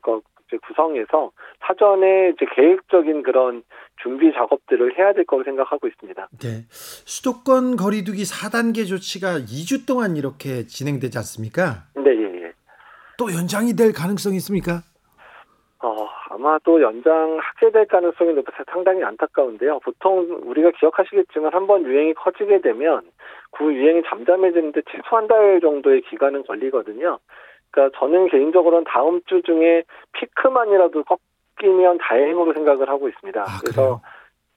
[0.67, 3.63] 구성해서 사전에 이제 계획적인 그런
[4.03, 6.29] 준비 작업들을 해야 될 거라고 생각하고 있습니다.
[6.41, 6.65] 네.
[6.71, 11.85] 수도권 거리두기 4단계 조치가 2주 동안 이렇게 진행되지 않습니까?
[11.95, 12.53] 네, 예, 예.
[13.17, 14.83] 또 연장이 될 가능성이 있습니까?
[15.83, 19.79] 어, 아마 또 연장 확대될 가능성이 높아서 상당히 안타까운데요.
[19.81, 23.03] 보통 우리가 기억하시겠지만 한 번 유행이 커지게 되면
[23.53, 27.19] 그 유행이 잠잠해지는데 최소 한 달 정도의 기간은 걸리거든요.
[27.71, 31.05] 그러니까 저는 개인적으로는 다음 주 중에 피크만이라도
[31.57, 33.41] 꺾이면 다행으로 생각을 하고 있습니다.
[33.41, 34.01] 아, 그래서?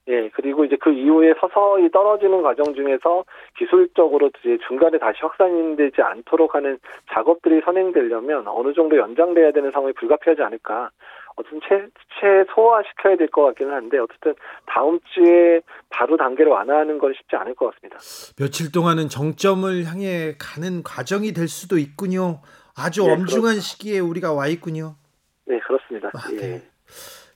[0.08, 3.24] 예, 그리고 이제 그 이후에 서서히 떨어지는 과정 중에서
[3.56, 6.78] 기술적으로 이제 중간에 다시 확산되지 않도록 하는
[7.10, 10.90] 작업들이 선행되려면 어느 정도 연장돼야 되는 상황이 불가피하지 않을까.
[11.36, 11.88] 어쨌든 최,
[12.20, 14.34] 최소화시켜야 될 것 같기는 한데 어쨌든
[14.66, 17.98] 다음 주에 바로 단계를 완화하는 건 쉽지 않을 것 같습니다.
[18.36, 22.40] 며칠 동안은 정점을 향해 가는 과정이 될 수도 있군요.
[22.76, 24.96] 아주 네, 엄중한 시기에 우리가 와 있군요.
[25.46, 26.10] 네, 그렇습니다.
[26.14, 26.36] 아, 예.
[26.36, 26.62] 네.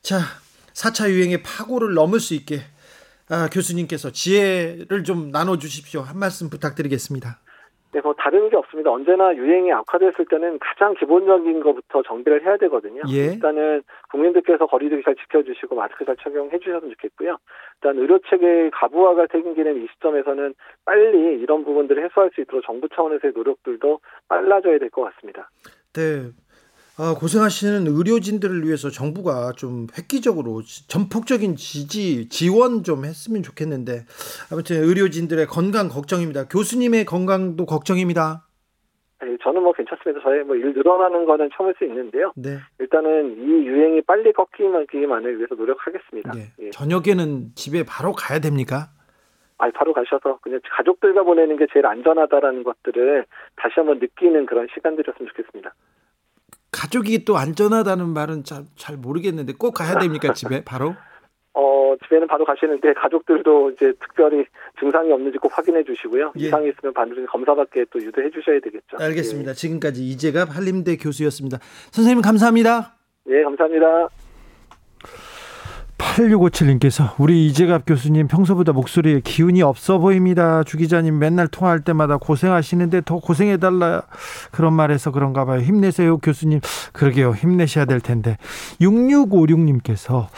[0.01, 0.19] 자,
[0.75, 2.61] 4차 유행의 파고를 넘을 수 있게
[3.29, 6.01] 아, 교수님께서 지혜를 좀 나눠 주십시오.
[6.01, 7.41] 한 말씀 부탁드리겠습니다.
[7.93, 8.91] 네, 뭐 다른 게 없습니다.
[8.91, 13.01] 언제나 유행이 악화됐을 때는 가장 기본적인 것부터 정비를 해야 되거든요.
[13.11, 13.33] 예.
[13.33, 17.39] 일단은 국민들께서 거리두기 잘 지켜주시고 마스크 잘 착용해 주셨으면 좋겠고요.
[17.77, 23.33] 일단 의료 체계 가부화가 생기는 이 시점에서는 빨리 이런 부분들을 해소할 수 있도록 정부 차원에서의
[23.35, 25.49] 노력들도 빨라져야 될 것 같습니다.
[25.95, 26.31] 네.
[27.01, 34.01] 아, 고생하시는 의료진들을 위해서 정부가 좀 획기적으로 지- 전폭적인 지지 지원 좀 했으면 좋겠는데
[34.51, 36.49] 아무튼 의료진들의 건강 걱정입니다.
[36.49, 38.43] 교수님의 건강도 걱정입니다.
[39.23, 40.21] 네, 저는 뭐 괜찮습니다.
[40.25, 42.33] 저희 뭐 일 늘어나는 거는 참을 수 있는데요.
[42.37, 42.59] 네.
[42.81, 46.33] 일단은 이 유행이 빨리 꺾이기만을 위해서 노력하겠습니다.
[46.33, 46.53] 네.
[46.61, 46.71] 예.
[46.71, 48.89] 저녁에는 집에 바로 가야 됩니까?
[49.59, 53.25] 아, 바로 가셔서 그냥 가족들과 보내는 게 제일 안전하다라는 것들을
[53.57, 55.75] 다시 한번 느끼는 그런 시간들이었으면 좋겠습니다.
[56.71, 60.95] 가족이 또 안전하다는 말은 잘, 잘 모르겠는데 꼭 가야 됩니까 집에 바로?
[61.55, 64.45] 어, 집에는 바로 가시는데 가족들도 이제 특별히
[64.79, 66.33] 증상이 없는지 꼭 확인해 주시고요.
[66.39, 66.47] 예.
[66.47, 68.97] 이상이 있으면 반드시 검사받게 또 유도해 주셔야 되겠죠.
[68.99, 69.55] 알겠습니다.
[69.55, 71.59] 지금까지 이재갑 한림대 교수였습니다.
[71.91, 72.97] 선생님 감사합니다.
[73.31, 74.09] 예, 예, 감사합니다.
[75.99, 80.63] 8657님께서 우리 이재갑 교수님 평소보다 목소리에 기운이 없어 보입니다.
[80.63, 84.03] 주 기자님 맨날 통화할 때마다 고생하시는데 더 고생해달라
[84.51, 85.61] 그런 말해서 그런가 봐요.
[85.61, 86.61] 힘내세요 교수님.
[86.93, 87.35] 그러게요.
[87.35, 88.39] 힘내셔야 될 텐데.
[88.81, 90.29] 6656님께서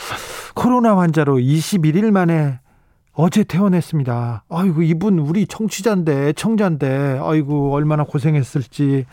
[0.55, 2.59] 코로나 환자로 21일 만에
[3.23, 4.45] 어제 퇴원했습니다.
[4.49, 9.05] 아이고 이분 우리 청취자인데 청자인데 아이고 얼마나 고생했을지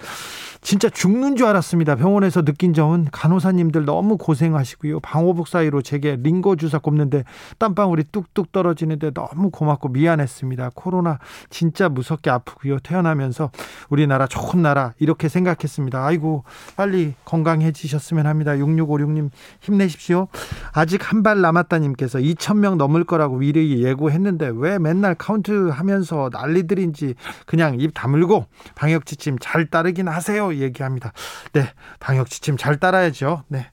[0.62, 1.95] 진짜 죽는 줄 알았습니다.
[1.95, 5.01] 병원에서 느낀 점은 간호사님들 너무 고생하시고요.
[5.01, 7.26] 방호복 사이로 제게 링거 주사 꼽는데
[7.58, 10.72] 땀방울이 뚝뚝 떨어지는데 너무 고맙고 미안했습니다.
[10.74, 12.80] 코로나 진짜 무섭게 아프고요.
[12.80, 13.51] 태어나면서
[13.89, 16.05] 우리나라 좋은 나라 이렇게 생각했습니다.
[16.05, 16.43] 아이고
[16.76, 18.53] 빨리 건강해지셨으면 합니다.
[18.53, 19.30] 6656님
[19.62, 20.30] 힘내십시오.
[20.72, 27.16] 아직 한 발 남았다님께서 2,000명 넘을 거라고 미리 예고 했는데 왜 맨날 카운트 하면서 난리들인지
[27.45, 28.45] 그냥 입 다물고
[28.76, 30.54] 방역 지침 잘 따르긴 하세요.
[30.54, 31.14] 얘기합니다.
[31.54, 33.43] 네, 방역 지침 잘 따라야죠.
[33.48, 33.70] 네.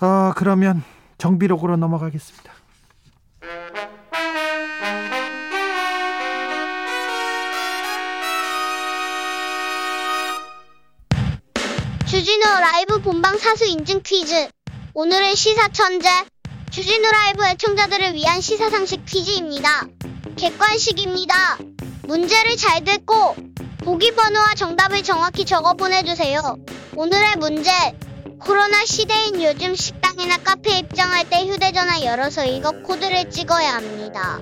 [0.00, 0.82] 어, 그러면
[1.18, 2.52] 정비록으로 넘어가겠습니다.
[12.06, 14.48] 주진우 라이브 본방 사수 인증 퀴즈.
[14.94, 16.08] 오늘의 시사 천재.
[16.78, 19.88] 주진우 라이브 애청자들을 위한 시사 상식 퀴즈입니다.
[20.36, 21.58] 객관식입니다.
[22.04, 23.34] 문제를 잘 듣고
[23.78, 26.56] 보기 번호와 정답을 정확히 적어 보내주세요.
[26.94, 27.72] 오늘의 문제.
[28.38, 34.38] 코로나 시대인 요즘 식당이나 카페 입장할 때 휴대전화 열어서 이거 코드를 찍어야 합니다.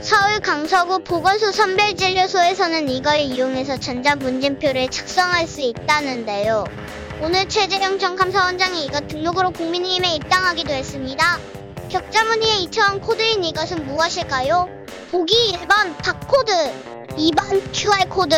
[0.00, 6.64] 서울 강서구 보건소 선별진료소에서는 이걸 이용해서 전자문진표를 작성할 수 있다는데요.
[7.22, 11.38] 오늘 최재형 전 감사원장이 이것 등록으로 국민의힘에 입당하기도 했습니다.
[11.88, 14.68] 격자무늬의 2차원 코드인 이것은 무엇일까요?
[15.12, 16.52] 보기 1번 바코드,
[17.16, 18.36] 2번 QR코드,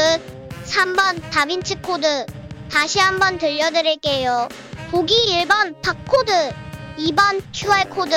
[0.67, 2.27] 3번 다빈치 코드.
[2.71, 4.49] 다시 한번 들려드릴게요.
[4.91, 5.15] 보기
[5.47, 6.31] 1번 바코드,
[6.99, 8.15] 2번 QR코드,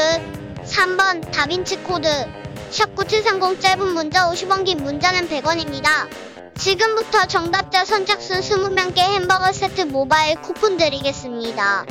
[0.65, 2.09] 3번 다빈치 코드.
[2.71, 6.09] 샵9730 짧은 문자 50원 긴 문자는 100원입니다.
[6.57, 11.85] 지금부터 정답자 선착순 20명께 햄버거 세트 모바일 쿠폰 드리겠습니다.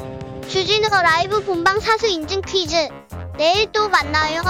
[0.47, 2.89] 주진우 라이브 본방 사수 인증 퀴즈.
[3.41, 4.43] 내일 또 만나요.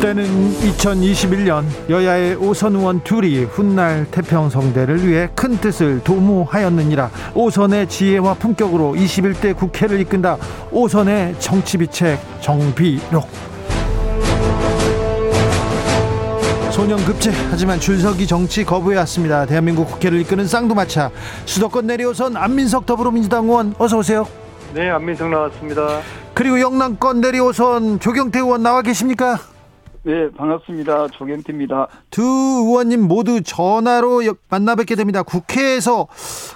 [0.00, 0.24] 때는
[0.54, 9.54] 2021년 여야의 오선 의원 둘이 훗날 태평성대를 위해 큰 뜻을 도모하였느니라 오선의 지혜와 품격으로 21대
[9.54, 10.38] 국회를 이끈다
[10.70, 13.28] 오선의 정치비책 정비록
[16.82, 21.10] 소년급제 하지만 줄서기 정치 거부해왔습니다 대한민국 국회를 이끄는 쌍두마차
[21.44, 24.24] 수도권 내려오선 안민석 더불어민주당 의원 어서 오세요
[24.74, 26.00] 네, 안민석 나왔습니다.
[26.34, 29.38] 그리고 영남권 내려오선 조경태 의원 나와 계십니까?
[30.04, 31.08] 네, 반갑습니다.
[31.08, 31.88] 조경태입니다.
[32.10, 35.22] 두 의원님 모두 전화로 여- 만나 뵙게 됩니다.
[35.22, 36.06] 국회에서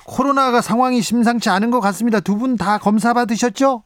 [0.07, 2.21] 코로나가 상황이 심상치 않은 것 같습니다.
[2.21, 3.83] 두 분 다 검사 받으셨죠?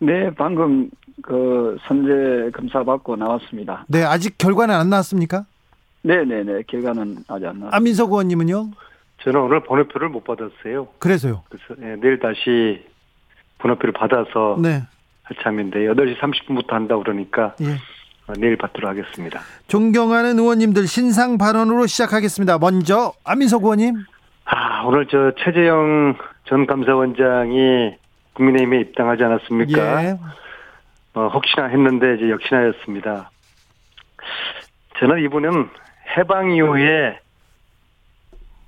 [0.00, 0.88] 네, 방금
[1.22, 3.84] 그 선제 검사 받고 나왔습니다.
[3.88, 5.44] 네, 아직 결과는 안 나왔습니까?
[6.06, 6.62] 네, 네, 네.
[6.68, 7.76] 결과는 아직 안 나왔습니다.
[7.76, 8.70] 안민석 의원님은요?
[9.22, 10.86] 저는 오늘 번호표를 못 받았어요.
[11.00, 11.42] 그래서요.
[11.48, 12.86] 그래서 예, 내일 다시
[13.58, 14.82] 번호표를 받아서 네,
[15.24, 17.72] 할 참인데 8시 30분부터 한다 그러니까 예.
[18.28, 19.40] 어, 내일 받도록 하겠습니다.
[19.66, 22.58] 존경하는 의원님들 신상 발언으로 시작하겠습니다.
[22.58, 23.96] 먼저 안민석 의원님.
[24.44, 27.96] 아, 오늘 저 최재형 전 감사원장이
[28.34, 30.04] 국민의힘에 입당하지 않았습니까?
[30.04, 30.16] 예.
[31.14, 33.28] 어, 혹시나 했는데 이제 역시나였습니다.
[35.00, 35.68] 저는 이분은
[36.16, 37.18] 해방 이후에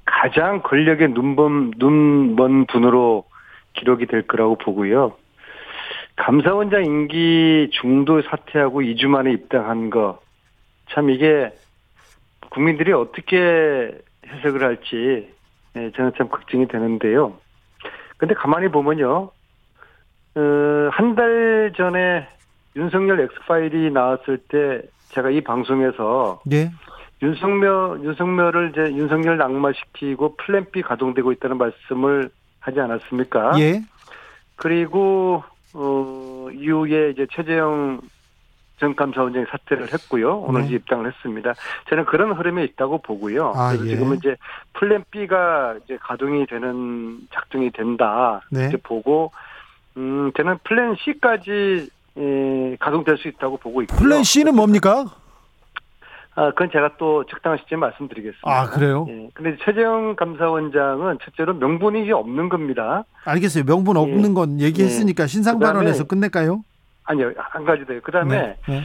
[0.05, 3.25] 가장 권력의 눈먼, 눈먼 분으로
[3.75, 5.15] 기록이 될 거라고 보고요.
[6.17, 10.21] 감사원장 임기 중도 사퇴하고 2주 만에 입당한 거,
[10.91, 11.53] 참 이게
[12.51, 13.97] 국민들이 어떻게
[14.27, 15.33] 해석을 할지,
[15.77, 17.35] 예, 저는 참 걱정이 되는데요.
[18.17, 19.31] 근데 가만히 보면요,
[20.35, 20.41] 어,
[20.91, 22.27] 한 달 전에
[22.75, 26.71] 윤석열 엑스파일이 나왔을 때 제가 이 방송에서 예.
[27.23, 33.59] 윤석열, 윤석열을 이제 윤석열 낙마시키고 플랜 B 가동되고 있다는 말씀을 하지 않았습니까?
[33.61, 33.83] 예.
[34.57, 35.43] 그리고,
[35.75, 38.01] 어, 이후에 이제 최재형
[38.79, 40.39] 전 감사원장이 사퇴를 했고요.
[40.39, 40.75] 오늘 네.
[40.75, 41.55] 입당을 했습니다.
[41.89, 43.53] 저는 그런 흐름이 있다고 보고요.
[43.57, 43.91] 아, 그래서 예.
[43.91, 44.37] 지금은 이제
[44.75, 48.41] 플랜 B가 이제 가동이 되는 작동이 된다.
[48.51, 48.63] 네.
[48.63, 49.33] 이렇게 보고,
[49.97, 53.99] 음, 저는 플랜 C까지 예, 가동될 수 있다고 보고 있고요.
[53.99, 55.07] 플랜 C는 뭡니까?
[56.39, 58.49] 아, 그건 제가 또 적당한 시점에 말씀드리겠습니다.
[58.49, 59.07] 아, 그래요?
[59.09, 59.29] 예.
[59.35, 63.03] 근데 최재형 감사원장은 첫째로 명분이 없는 겁니다.
[63.25, 63.65] 알겠어요.
[63.65, 64.35] 명분 없는 예.
[64.35, 66.63] 건 얘기했으니까 신상 그다음에- 발언에서 끝낼까요?
[67.07, 67.99] 아니요, 한 가지 더요.
[68.05, 68.57] 그 다음에 네.
[68.69, 68.83] 네.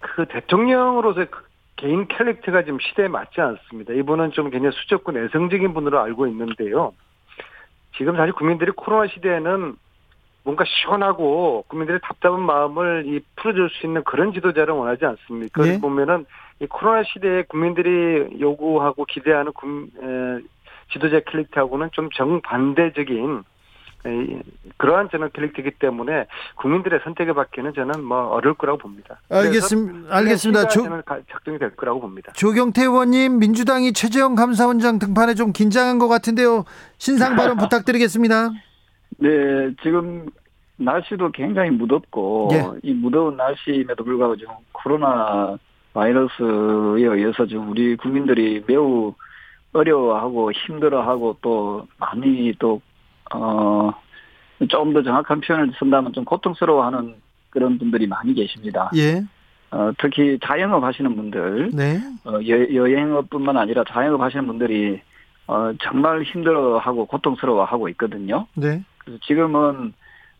[0.00, 1.44] 그 대통령으로서의 그
[1.76, 3.94] 개인 캐릭터가 지금 시대에 맞지 않습니다.
[3.94, 6.92] 이분은 좀 굉장히 수줍고 내성적인 분으로 알고 있는데요.
[7.96, 9.76] 지금 사실 국민들이 코로나 시대에는
[10.44, 15.62] 뭔가 시원하고 국민들의 답답한 마음을 이 풀어줄 수 있는 그런 지도자를 원하지 않습니까?
[15.62, 15.68] 예.
[15.68, 16.26] 그래서 보면은
[16.60, 19.68] 이 코로나 시대에 국민들이 요구하고 기대하는 국-
[20.02, 20.42] 에,
[20.92, 23.42] 지도자 캘릭터하고는 좀 정반대적인
[24.04, 24.40] 에,
[24.78, 26.26] 그러한 저는 캘릭터이기 때문에
[26.56, 29.20] 국민들의 선택에 받기는 저는 뭐 어려울 거라고 봅니다.
[29.30, 30.14] 알겠습니다.
[30.16, 30.68] 알겠습니다.
[30.68, 30.82] 조,
[31.30, 32.32] 작동이 될 거라고 봅니다.
[32.32, 36.64] 조경태 의원님 민주당이 최재형 감사원장 등판에 좀 긴장한 것 같은데요.
[36.98, 38.50] 신상 발언 부탁드리겠습니다.
[39.22, 40.26] 네, 지금
[40.76, 42.64] 날씨도 굉장히 무덥고 예.
[42.82, 45.56] 이 무더운 날씨임에도 불구하고 지금 코로나
[45.94, 49.14] 바이러스에 의해서 지금 우리 국민들이 매우
[49.72, 53.92] 어려워하고 힘들어하고 또 많이 또어좀
[54.92, 57.14] 더 정확한 표현을 쓴다면 좀 고통스러워하는
[57.50, 58.90] 그런 분들이 많이 계십니다.
[58.96, 59.22] 예.
[59.70, 61.98] 어, 특히 자영업 하시는 분들, 네.
[62.26, 65.00] 어, 여, 여행업뿐만 아니라 자영업 하시는 분들이
[65.46, 68.46] 어, 정말 힘들어하고 고통스러워하고 있거든요.
[68.54, 68.82] 네.
[69.04, 69.92] 그래서 지금은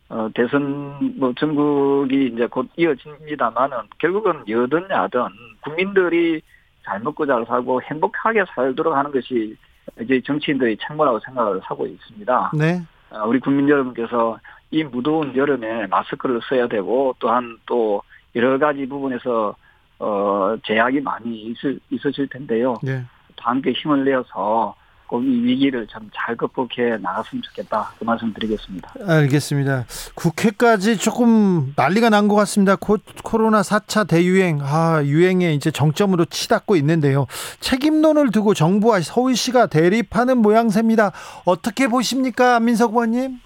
[0.09, 5.21] 어, 대선 뭐 전국이 이제 곧 이어집니다만은 결국은 여든 야든
[5.63, 6.43] 국민들이
[6.85, 9.57] 잘 먹고 잘 살고 행복하게 살도록 하는 것이
[10.01, 12.53] 이제 정치인들의 책무라고 생각을 하고 있습니다.
[12.59, 12.83] 네.
[13.11, 14.39] 어, 우리 국민 여러분께서
[14.71, 18.03] 이 무더운 여름에 마스크를 써야 되고 또한 또
[18.35, 19.55] 여러 가지 부분에서
[19.99, 22.77] 어 제약이 많이 있을, 있으실 텐데요.
[22.83, 23.05] 네.
[23.37, 24.82] 다 함께 힘을 내어서 꼭
[25.21, 27.93] 이 위기를 참 잘 극복해 나갔으면 좋겠다.
[27.99, 28.93] 그 말씀 드리겠습니다.
[29.07, 29.85] 알겠습니다.
[30.15, 32.77] 국회까지 조금 난리가 난 것 같습니다.
[32.77, 37.27] 코, 코로나 4차 대유행, 아, 유행에 이제 정점으로 치닫고 있는데요.
[37.61, 41.11] 책임론을 두고 정부와 서울시가 대립하는 모양새입니다.
[41.45, 43.41] 어떻게 보십니까, 안민석 의원님?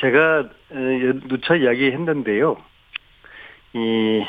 [0.00, 0.74] 제가 어,
[1.28, 2.56] 누차 이야기했는데요.
[3.74, 4.24] 이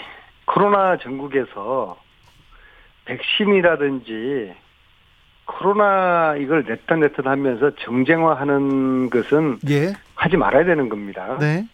[0.46, 1.98] 코로나 전국에서
[3.06, 4.54] 백신이라든지
[5.50, 9.94] 코로나 이걸 냈다 냈다 하면서 정쟁화하는 것은 예.
[10.16, 11.38] 하지 말아야 되는 겁니다.
[11.40, 11.66] 네.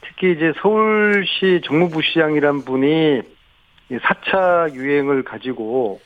[0.00, 3.22] 특히 이제 서울시 정무부시장이란 분이
[3.90, 6.00] 이 4차 유행을 가지고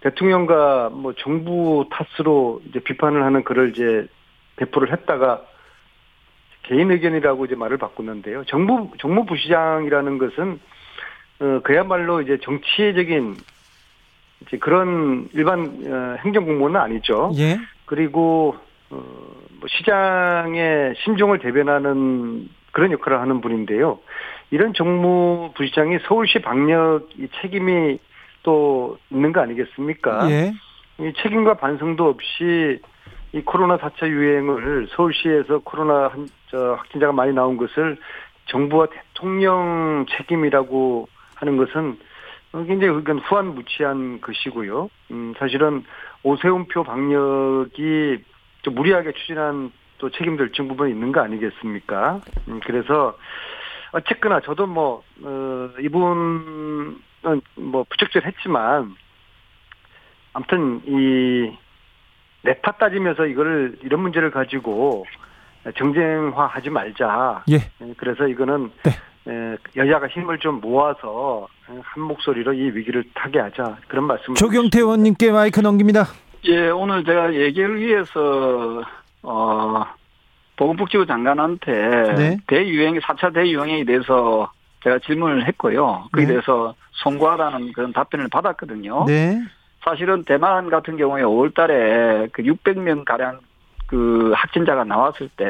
[0.00, 4.06] 대통령과 뭐 정부 탓으로 이제 비판을 하는 글을 이제
[4.56, 5.42] 배포를 했다가
[6.62, 8.44] 개인 의견이라고 이제 말을 바꾸는데요.
[8.44, 10.60] 정부 정무부시장이라는 것은
[11.40, 13.36] 어 그야말로 이제 정치적인
[14.42, 17.32] 이제 그런 일반 어, 행정 공무원은 아니죠.
[17.36, 17.58] 예.
[17.86, 18.56] 그리고
[18.90, 23.98] 어, 뭐 시장의 심정을 대변하는 그런 역할을 하는 분인데요.
[24.50, 27.98] 이런 정무부시장이 서울시 방역 이 책임이
[28.42, 30.30] 또 있는 거 아니겠습니까?
[30.30, 30.52] 예.
[31.00, 32.80] 이 책임과 반성도 없이
[33.32, 37.98] 이 코로나 4차 유행을 서울시에서 코로나 한, 저, 확진자가 많이 나온 것을
[38.46, 41.94] 정부와 대통령 책임이라고 하는 것은 어,
[42.52, 44.88] 굉장히 그건 후한무치한 것이고요.
[45.10, 45.84] 음, 사실은
[46.22, 48.24] 오세훈표 방역이
[48.62, 50.08] 좀 무리하게 추진한 또
[50.44, 52.20] 일정 부분 있는 거 아니겠습니까?
[52.48, 53.16] 음, 그래서
[53.92, 57.00] 어쨌거나 저도 뭐, 어, 이분은
[57.56, 58.94] 뭐 부적절했지만
[60.32, 61.56] 아무튼 이
[62.42, 65.04] 내탓 따지면서 이거를 이런 문제를 가지고
[65.76, 67.44] 정쟁화하지 말자.
[67.50, 67.56] 예.
[67.56, 68.90] 예, 그래서 이거는 네.
[69.28, 75.60] 에, 여야가 힘을 좀 모아서 한 목소리로 이 위기를 타개하자 그런 말씀을 조경태 의원님께 마이크
[75.60, 76.06] 넘깁니다.
[76.44, 78.82] 예, 오늘 제가 얘기를 위해서
[79.22, 79.84] 어
[80.56, 81.72] 보건복지부 장관한테
[82.16, 82.36] 네.
[82.46, 84.50] 대유행 4차 대유행에 대해서
[84.82, 86.08] 제가 질문을 했고요.
[86.12, 86.28] 그에 네.
[86.32, 89.04] 대해서 송구하라는 그런 답변을 받았거든요.
[89.06, 89.40] 네.
[89.84, 93.40] 사실은 대만 같은 경우에 5월 달에 그 600명 가량
[93.86, 95.44] 그 확진자가 나왔을 때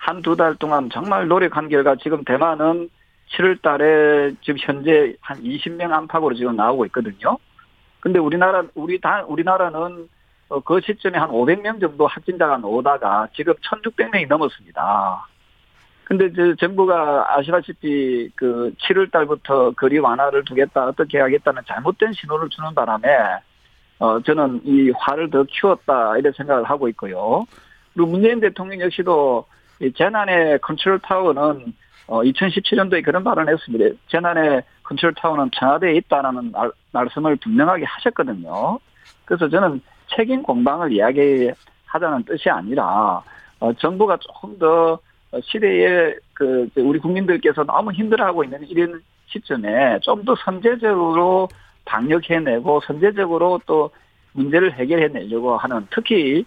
[0.00, 2.88] 한 두 달 동안 정말 노력한 결과 지금 대만은
[3.32, 7.38] 7월 달에 지금 현재 한 20명 안팎으로 지금 나오고 있거든요.
[8.00, 10.08] 근데 우리나라 우리 다 우리나라는
[10.48, 15.26] 어, 그 시점에 한 500명 정도 확진자가 나오다가 지금 1,600명이 넘었습니다.
[16.04, 22.74] 근데 이제 정부가 아시다시피 그 7월 달부터 거리 완화를 두겠다 어떻게 하겠다는 잘못된 신호를 주는
[22.74, 23.08] 바람에
[23.98, 27.44] 어 저는 이 화를 더 키웠다 이런 생각을 하고 있고요.
[27.92, 29.44] 그리고 문재인 대통령 역시도
[29.82, 31.74] 이 재난의 컨트롤 타워는
[32.08, 33.94] 어 2017년도에 그런 발언을 했습니다.
[34.08, 38.78] 재난의 컨트롤 타워는 청와대에 있다라는 말, 말씀을 분명하게 하셨거든요.
[39.26, 39.80] 그래서 저는
[40.16, 43.22] 책임 공방을 이야기하자는 뜻이 아니라
[43.60, 44.98] 어, 정부가 조금 더
[45.42, 51.48] 시대에 그 우리 국민들께서 너무 힘들어하고 있는 이런 시점에 좀 더 선제적으로
[51.84, 53.90] 방역해내고 선제적으로 또
[54.32, 56.44] 문제를 해결해내려고 하는 특히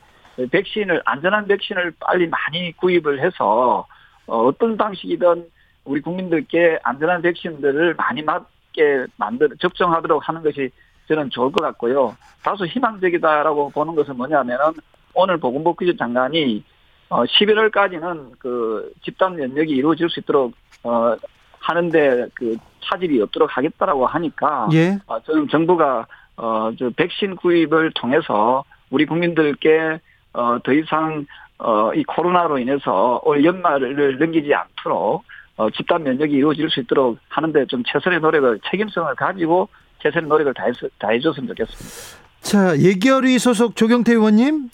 [0.52, 3.86] 백신을 안전한 백신을 빨리 많이 구입을 해서
[4.28, 5.46] 어, 어떤 방식이든
[5.86, 10.70] 우리 국민들께 안전한 백신들을 많이 맞게 만들 접종하도록 하는 것이
[11.08, 12.16] 저는 좋을 것 같고요.
[12.44, 14.74] 다소 희망적이다라고 보는 것은 뭐냐면은
[15.14, 16.64] 오늘 보건복지부 장관이
[17.10, 20.54] 어 11월까지는 그 집단 면역이 이루어질 수 있도록
[20.84, 21.16] 어
[21.60, 24.98] 하는데 그 차질이 없도록 하겠다라고 하니까 예.
[25.08, 30.00] 어, 저는 정부가 어저 백신 구입을 통해서 우리 국민들께
[30.34, 31.26] 어, 더 이상
[31.64, 35.24] 어, 이 코로나로 인해서 올 연말을 넘기지 않도록
[35.58, 39.70] 어, 집단 면역이 이루어질 수 있도록 하는데 좀 최선의 노력을 책임성을 가지고
[40.02, 42.22] 최선의 노력을 다해 다해줬으면 좋겠습니다.
[42.42, 44.70] 자, 예결위 소속 조경태 의원님,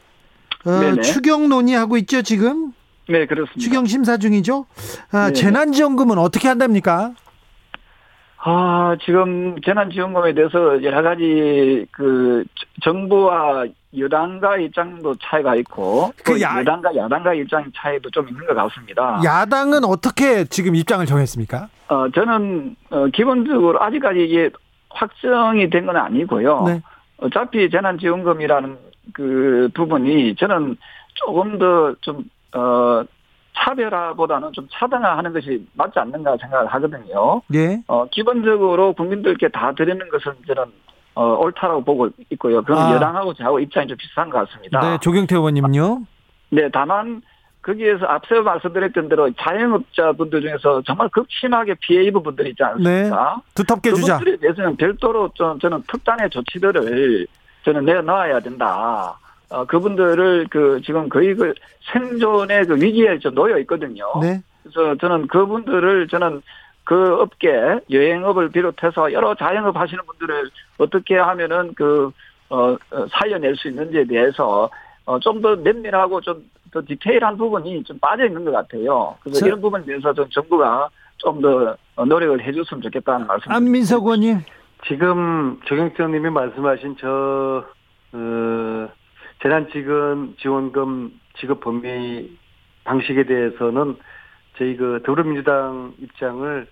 [0.66, 1.02] 어.
[1.02, 2.72] 추경 논의하고 있죠, 지금?
[3.10, 3.60] 네, 그렇습니다.
[3.60, 4.66] 추경 심사 중이죠?
[5.12, 5.32] 아.
[5.32, 7.14] 재난지원금은 어떻게 한답니까?
[8.50, 12.46] 아, 지금 재난지원금에 대해서 여러 가지 그
[12.82, 13.66] 정부와
[13.98, 19.20] 여당과 입장도 차이가 있고 그 또 야- 여당과 야당과 입장 차이도 좀 있는 것 같습니다.
[19.22, 21.68] 야당은 어떻게 지금 입장을 정했습니까?
[21.90, 24.50] 어, 저는 어, 기본적으로 아직까지 이게
[24.92, 26.64] 확정이 된 건 아니고요.
[26.68, 26.82] 네.
[27.18, 28.78] 어차피 재난지원금이라는
[29.14, 30.78] 그 부분이 저는
[31.16, 32.24] 조금 더좀
[32.56, 33.04] 어,
[33.58, 37.42] 차별화보다는 좀 차등화하는 것이 맞지 않는가 생각을 하거든요.
[37.54, 37.82] 예.
[37.88, 40.66] 어, 기본적으로 국민들께 다 드리는 것은 저는
[41.16, 42.62] 어, 옳다라고 보고 있고요.
[42.62, 42.94] 그럼 아.
[42.94, 44.80] 여당하고 저하고 입장이 좀 비슷한 것 같습니다.
[44.82, 46.02] 네, 조경태 의원님요.
[46.52, 47.22] 네, 다만
[47.64, 53.42] 거기에서 앞서 말씀드렸던 대로 자영업자분들 중에서 정말 극심하게 피해 입은 분들이 있지 않습니까?
[53.56, 54.20] 두텁게 주자.
[54.20, 57.28] 그분들에 대해서는 별도로 좀 저는 특단의 조치들을
[57.66, 59.18] 저는 내놔야 된다.
[59.50, 61.54] 어, 그분들을 그 지금 거의 그
[61.94, 64.06] 생존의 그 위기에 좀 놓여 있거든요.
[64.22, 64.42] 네.
[64.64, 66.42] 그래서 저는 그분들을 저는
[66.84, 67.50] 그 업계
[67.90, 72.12] 여행업을 비롯해서 여러 자영업 하시는 분들을 어떻게 하면은 그
[72.50, 74.70] 어, 어, 살려낼 수 있는지에 대해서
[75.06, 79.16] 어, 좀 더 면밀하고 좀 더 디테일한 부분이 좀 빠져 있는 것 같아요.
[79.24, 83.50] 그래서 저- 이런 부분에 대해서 좀 정부가 좀 더 노력을 해줬으면 좋겠다는 말씀.
[83.50, 84.40] 안민석 의원님.
[84.86, 87.64] 지금 조경태 의원님이 말씀하신 저
[88.12, 88.90] 어,
[89.42, 92.38] 재난지원 지원금 지급 범위
[92.84, 93.98] 방식에 대해서는
[94.58, 96.68] 저희 그 더불어민주당 입장을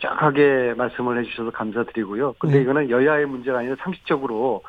[0.00, 2.34] 정확하게 말씀을 해주셔서 감사드리고요.
[2.38, 2.62] 근데 네.
[2.62, 4.62] 이거는 여야의 문제가 아니라 상식적으로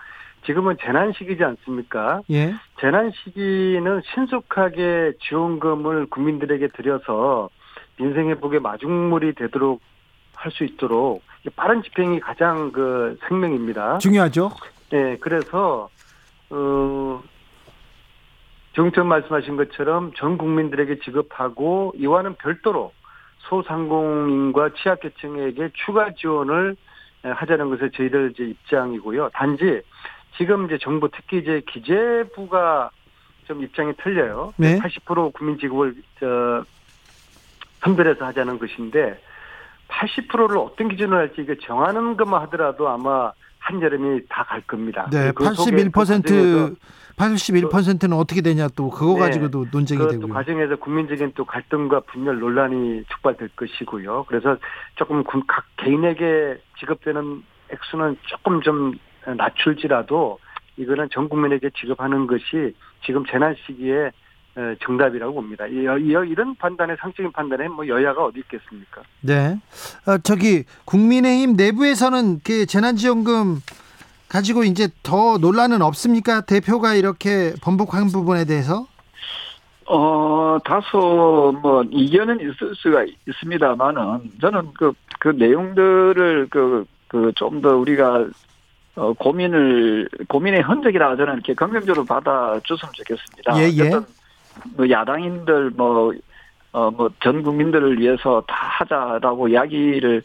[0.46, 2.22] 지금은 재난 시기지 않습니까?
[2.32, 2.54] 예.
[2.80, 7.50] 재난 시기는 신속하게 지원금을 국민들에게 드려서
[7.98, 9.82] 민생 회복의 마중물이 되도록
[10.42, 11.22] 할 수 있도록
[11.56, 14.00] 빠른 집행이 가장 그 생명입니다.
[14.00, 14.50] 중요하죠.
[14.90, 15.90] 네, 그래서
[16.50, 17.22] 어
[18.74, 22.94] 정천 말씀하신 것처럼 전 국민들에게 지급하고 이와는 별도로
[23.40, 26.76] 소상공인과 취약계층에게 추가 지원을
[27.24, 29.30] 하자는 것이 저희들 이제 입장이고요.
[29.34, 29.82] 단지
[30.38, 32.90] 지금 이제 정부 특히 이제 기재부가
[33.46, 34.54] 좀 입장이 틀려요.
[34.58, 34.80] 네.
[34.80, 36.64] 80% 국민 지급을 저
[37.82, 39.22] 선별해서 하자는 것인데
[39.90, 43.34] 80%를 어떤 기준으로 할지 이게 정하는 것만 하더라도 아마
[43.72, 45.08] 한여름이 다 갈 겁니다.
[45.12, 46.76] 네, 그 속에 그81%
[47.18, 49.20] 81%는 어떻게 되냐 또 그거 네.
[49.20, 50.34] 가지고도 논쟁이 그또 되고요.
[50.34, 54.26] 과정에서 국민적인 또 갈등과 분열 논란이 촉발될 것이고요.
[54.28, 54.58] 그래서
[54.96, 58.94] 조금 군- 각 개인에게 지급되는 액수는 조금 좀
[59.26, 60.40] 낮출지라도
[60.78, 62.74] 이거는 전 국민에게 지급하는 것이
[63.06, 64.12] 지금 재난 시기에 어,
[64.84, 65.66] 정답이라고 봅니다.
[65.68, 65.86] 이-
[66.30, 69.02] 이런 판단에 상적인 판단에 뭐 여야가 어디 있겠습니까?
[69.22, 69.58] 네.
[70.06, 73.62] 어, 저기 국민의힘 내부에서는 그 재난지원금
[74.28, 76.42] 가지고 이제 더 논란은 없습니까?
[76.42, 78.88] 대표가 이렇게 번복한 부분에 대해서?
[79.88, 87.76] 어, 다소 뭐 이견은 있을 수가 있습니다만은 저는 그, 그 내용들을 그, 그 좀 더
[87.76, 88.26] 우리가
[88.96, 93.58] 어, 고민을, 고민의 흔적이라 저는 이렇게 긍정적으로 받아줬으면 좋겠습니다.
[93.58, 93.88] 예, 예.
[93.88, 94.06] 어떤
[94.78, 96.14] 뭐 야당인들 뭐,
[96.72, 100.22] 어, 뭐 전 국민들을 위해서 다 하자라고 이야기를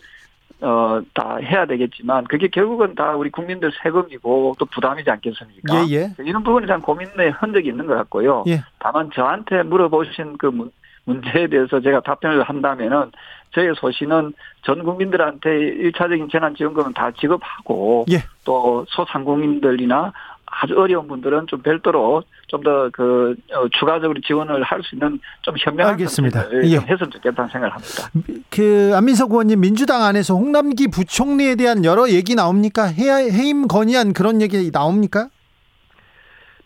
[0.62, 5.86] 어, 다 해야 되겠지만 그게 결국은 다 우리 국민들 세금이고 또 부담이지 않겠습니까?
[5.88, 6.10] 예, 예.
[6.24, 8.44] 이런 부분에 대한 고민의 흔적이 있는 것 같고요.
[8.46, 8.62] 예.
[8.78, 10.70] 다만 저한테 물어보신 그 문-
[11.04, 13.12] 문제에 대해서 제가 답변을 한다면은
[13.52, 18.16] 저의 소신은 전 국민들한테 일차적인 재난지원금은 다 지급하고 예.
[18.44, 20.12] 또 소상공인들이나
[20.48, 23.34] 아주 어려운 분들은 좀 별도로 좀 더 그
[23.78, 26.44] 추가적으로 지원을 할 수 있는 좀 현명한 알겠습니다.
[26.62, 26.76] 예.
[26.76, 28.10] 좀 했으면 좋겠다는 생각을 합니다.
[28.50, 32.84] 그 안민석 의원님 민주당 안에서 홍남기 부총리에 대한 여러 얘기 나옵니까?
[32.86, 35.28] 해, 해임 건의안 그런 얘기 나옵니까?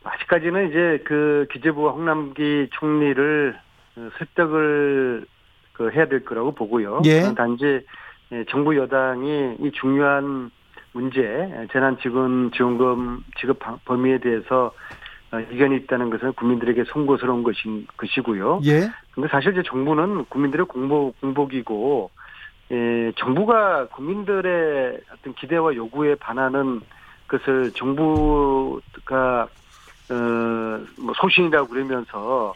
[0.05, 3.57] 아직까지는 이제 그 기재부와 홍남기 총리를
[3.97, 5.27] 어, 설득을
[5.73, 7.03] 그 해야 될 거라고 보고요.
[7.07, 7.33] 예.
[7.35, 7.81] 단지
[8.33, 10.51] 예, 정부 여당이 이 중요한
[10.93, 14.73] 문제 예, 재난지원 지원금 지급 방- 범위에 대해서
[15.33, 18.61] 어, 이견이 있다는 것은 국민들에게 송구스러운 것인 것이고요.
[18.65, 18.91] 예.
[19.13, 22.11] 근데 사실 이제 정부는 국민들의 공복 공복이고
[22.73, 26.81] 예, 정부가 국민들의 어떤 기대와 요구에 반하는
[27.29, 29.49] 것을 정부가
[30.11, 32.55] 어뭐 소신이라고 그러면서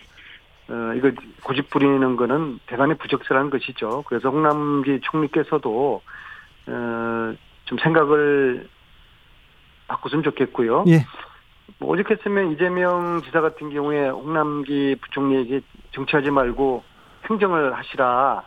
[0.68, 1.10] 어 이거
[1.44, 4.02] 고집 부리는 거는 대단히 부적절한 것이죠.
[4.08, 6.00] 그래서 홍남기 총리께서도
[6.66, 7.34] 어
[7.64, 8.68] 좀 생각을
[9.88, 10.84] 바꿨으면 좋겠고요.
[10.88, 11.04] 예.
[11.78, 15.60] 뭐 오죽했으면 이재명 지사 같은 경우에 홍남기 부총리에게
[15.92, 16.82] 정치하지 말고
[17.28, 18.42] 행정을 하시라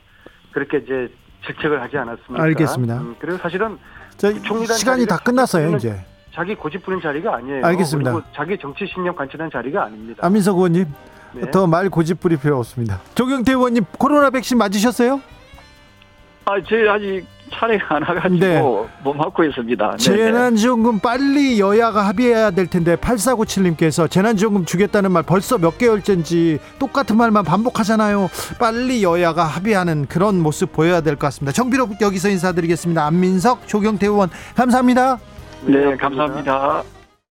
[0.51, 1.11] 그렇게 이제
[1.45, 2.43] 질책을 하지 않았습니까?
[2.43, 2.97] 알겠습니다.
[2.97, 3.77] 음, 그리고 사실은
[4.17, 6.03] 저 총리단 시간이 다 끝났어요 이제.
[6.33, 7.65] 자기 고집 부린 자리가 아니에요.
[7.65, 8.11] 알겠습니다.
[8.11, 10.25] 그리고 자기 정치 신념 관철한 자리가 아닙니다.
[10.25, 10.85] 안민석 의원님
[11.33, 11.51] 네.
[11.51, 13.01] 더말 고집 부릴 필요 없습니다.
[13.15, 15.19] 조경태 의원님 코로나 백신 맞으셨어요?
[16.45, 18.61] 아, 제 아직 차례가 안 와가지고 네.
[19.03, 19.91] 못 맞고 있습니다.
[19.91, 27.17] 네, 재난지원금 빨리 여야가 합의해야 될 텐데 8497님께서 재난지원금 주겠다는 말 벌써 몇 개월째인지 똑같은
[27.17, 28.29] 말만 반복하잖아요.
[28.59, 31.51] 빨리 여야가 합의하는 그런 모습 보여야 될 것 같습니다.
[31.51, 33.05] 정비로 여기서 인사드리겠습니다.
[33.05, 35.17] 안민석, 조경태 의원 감사합니다.
[35.65, 36.83] 네, 감사합니다.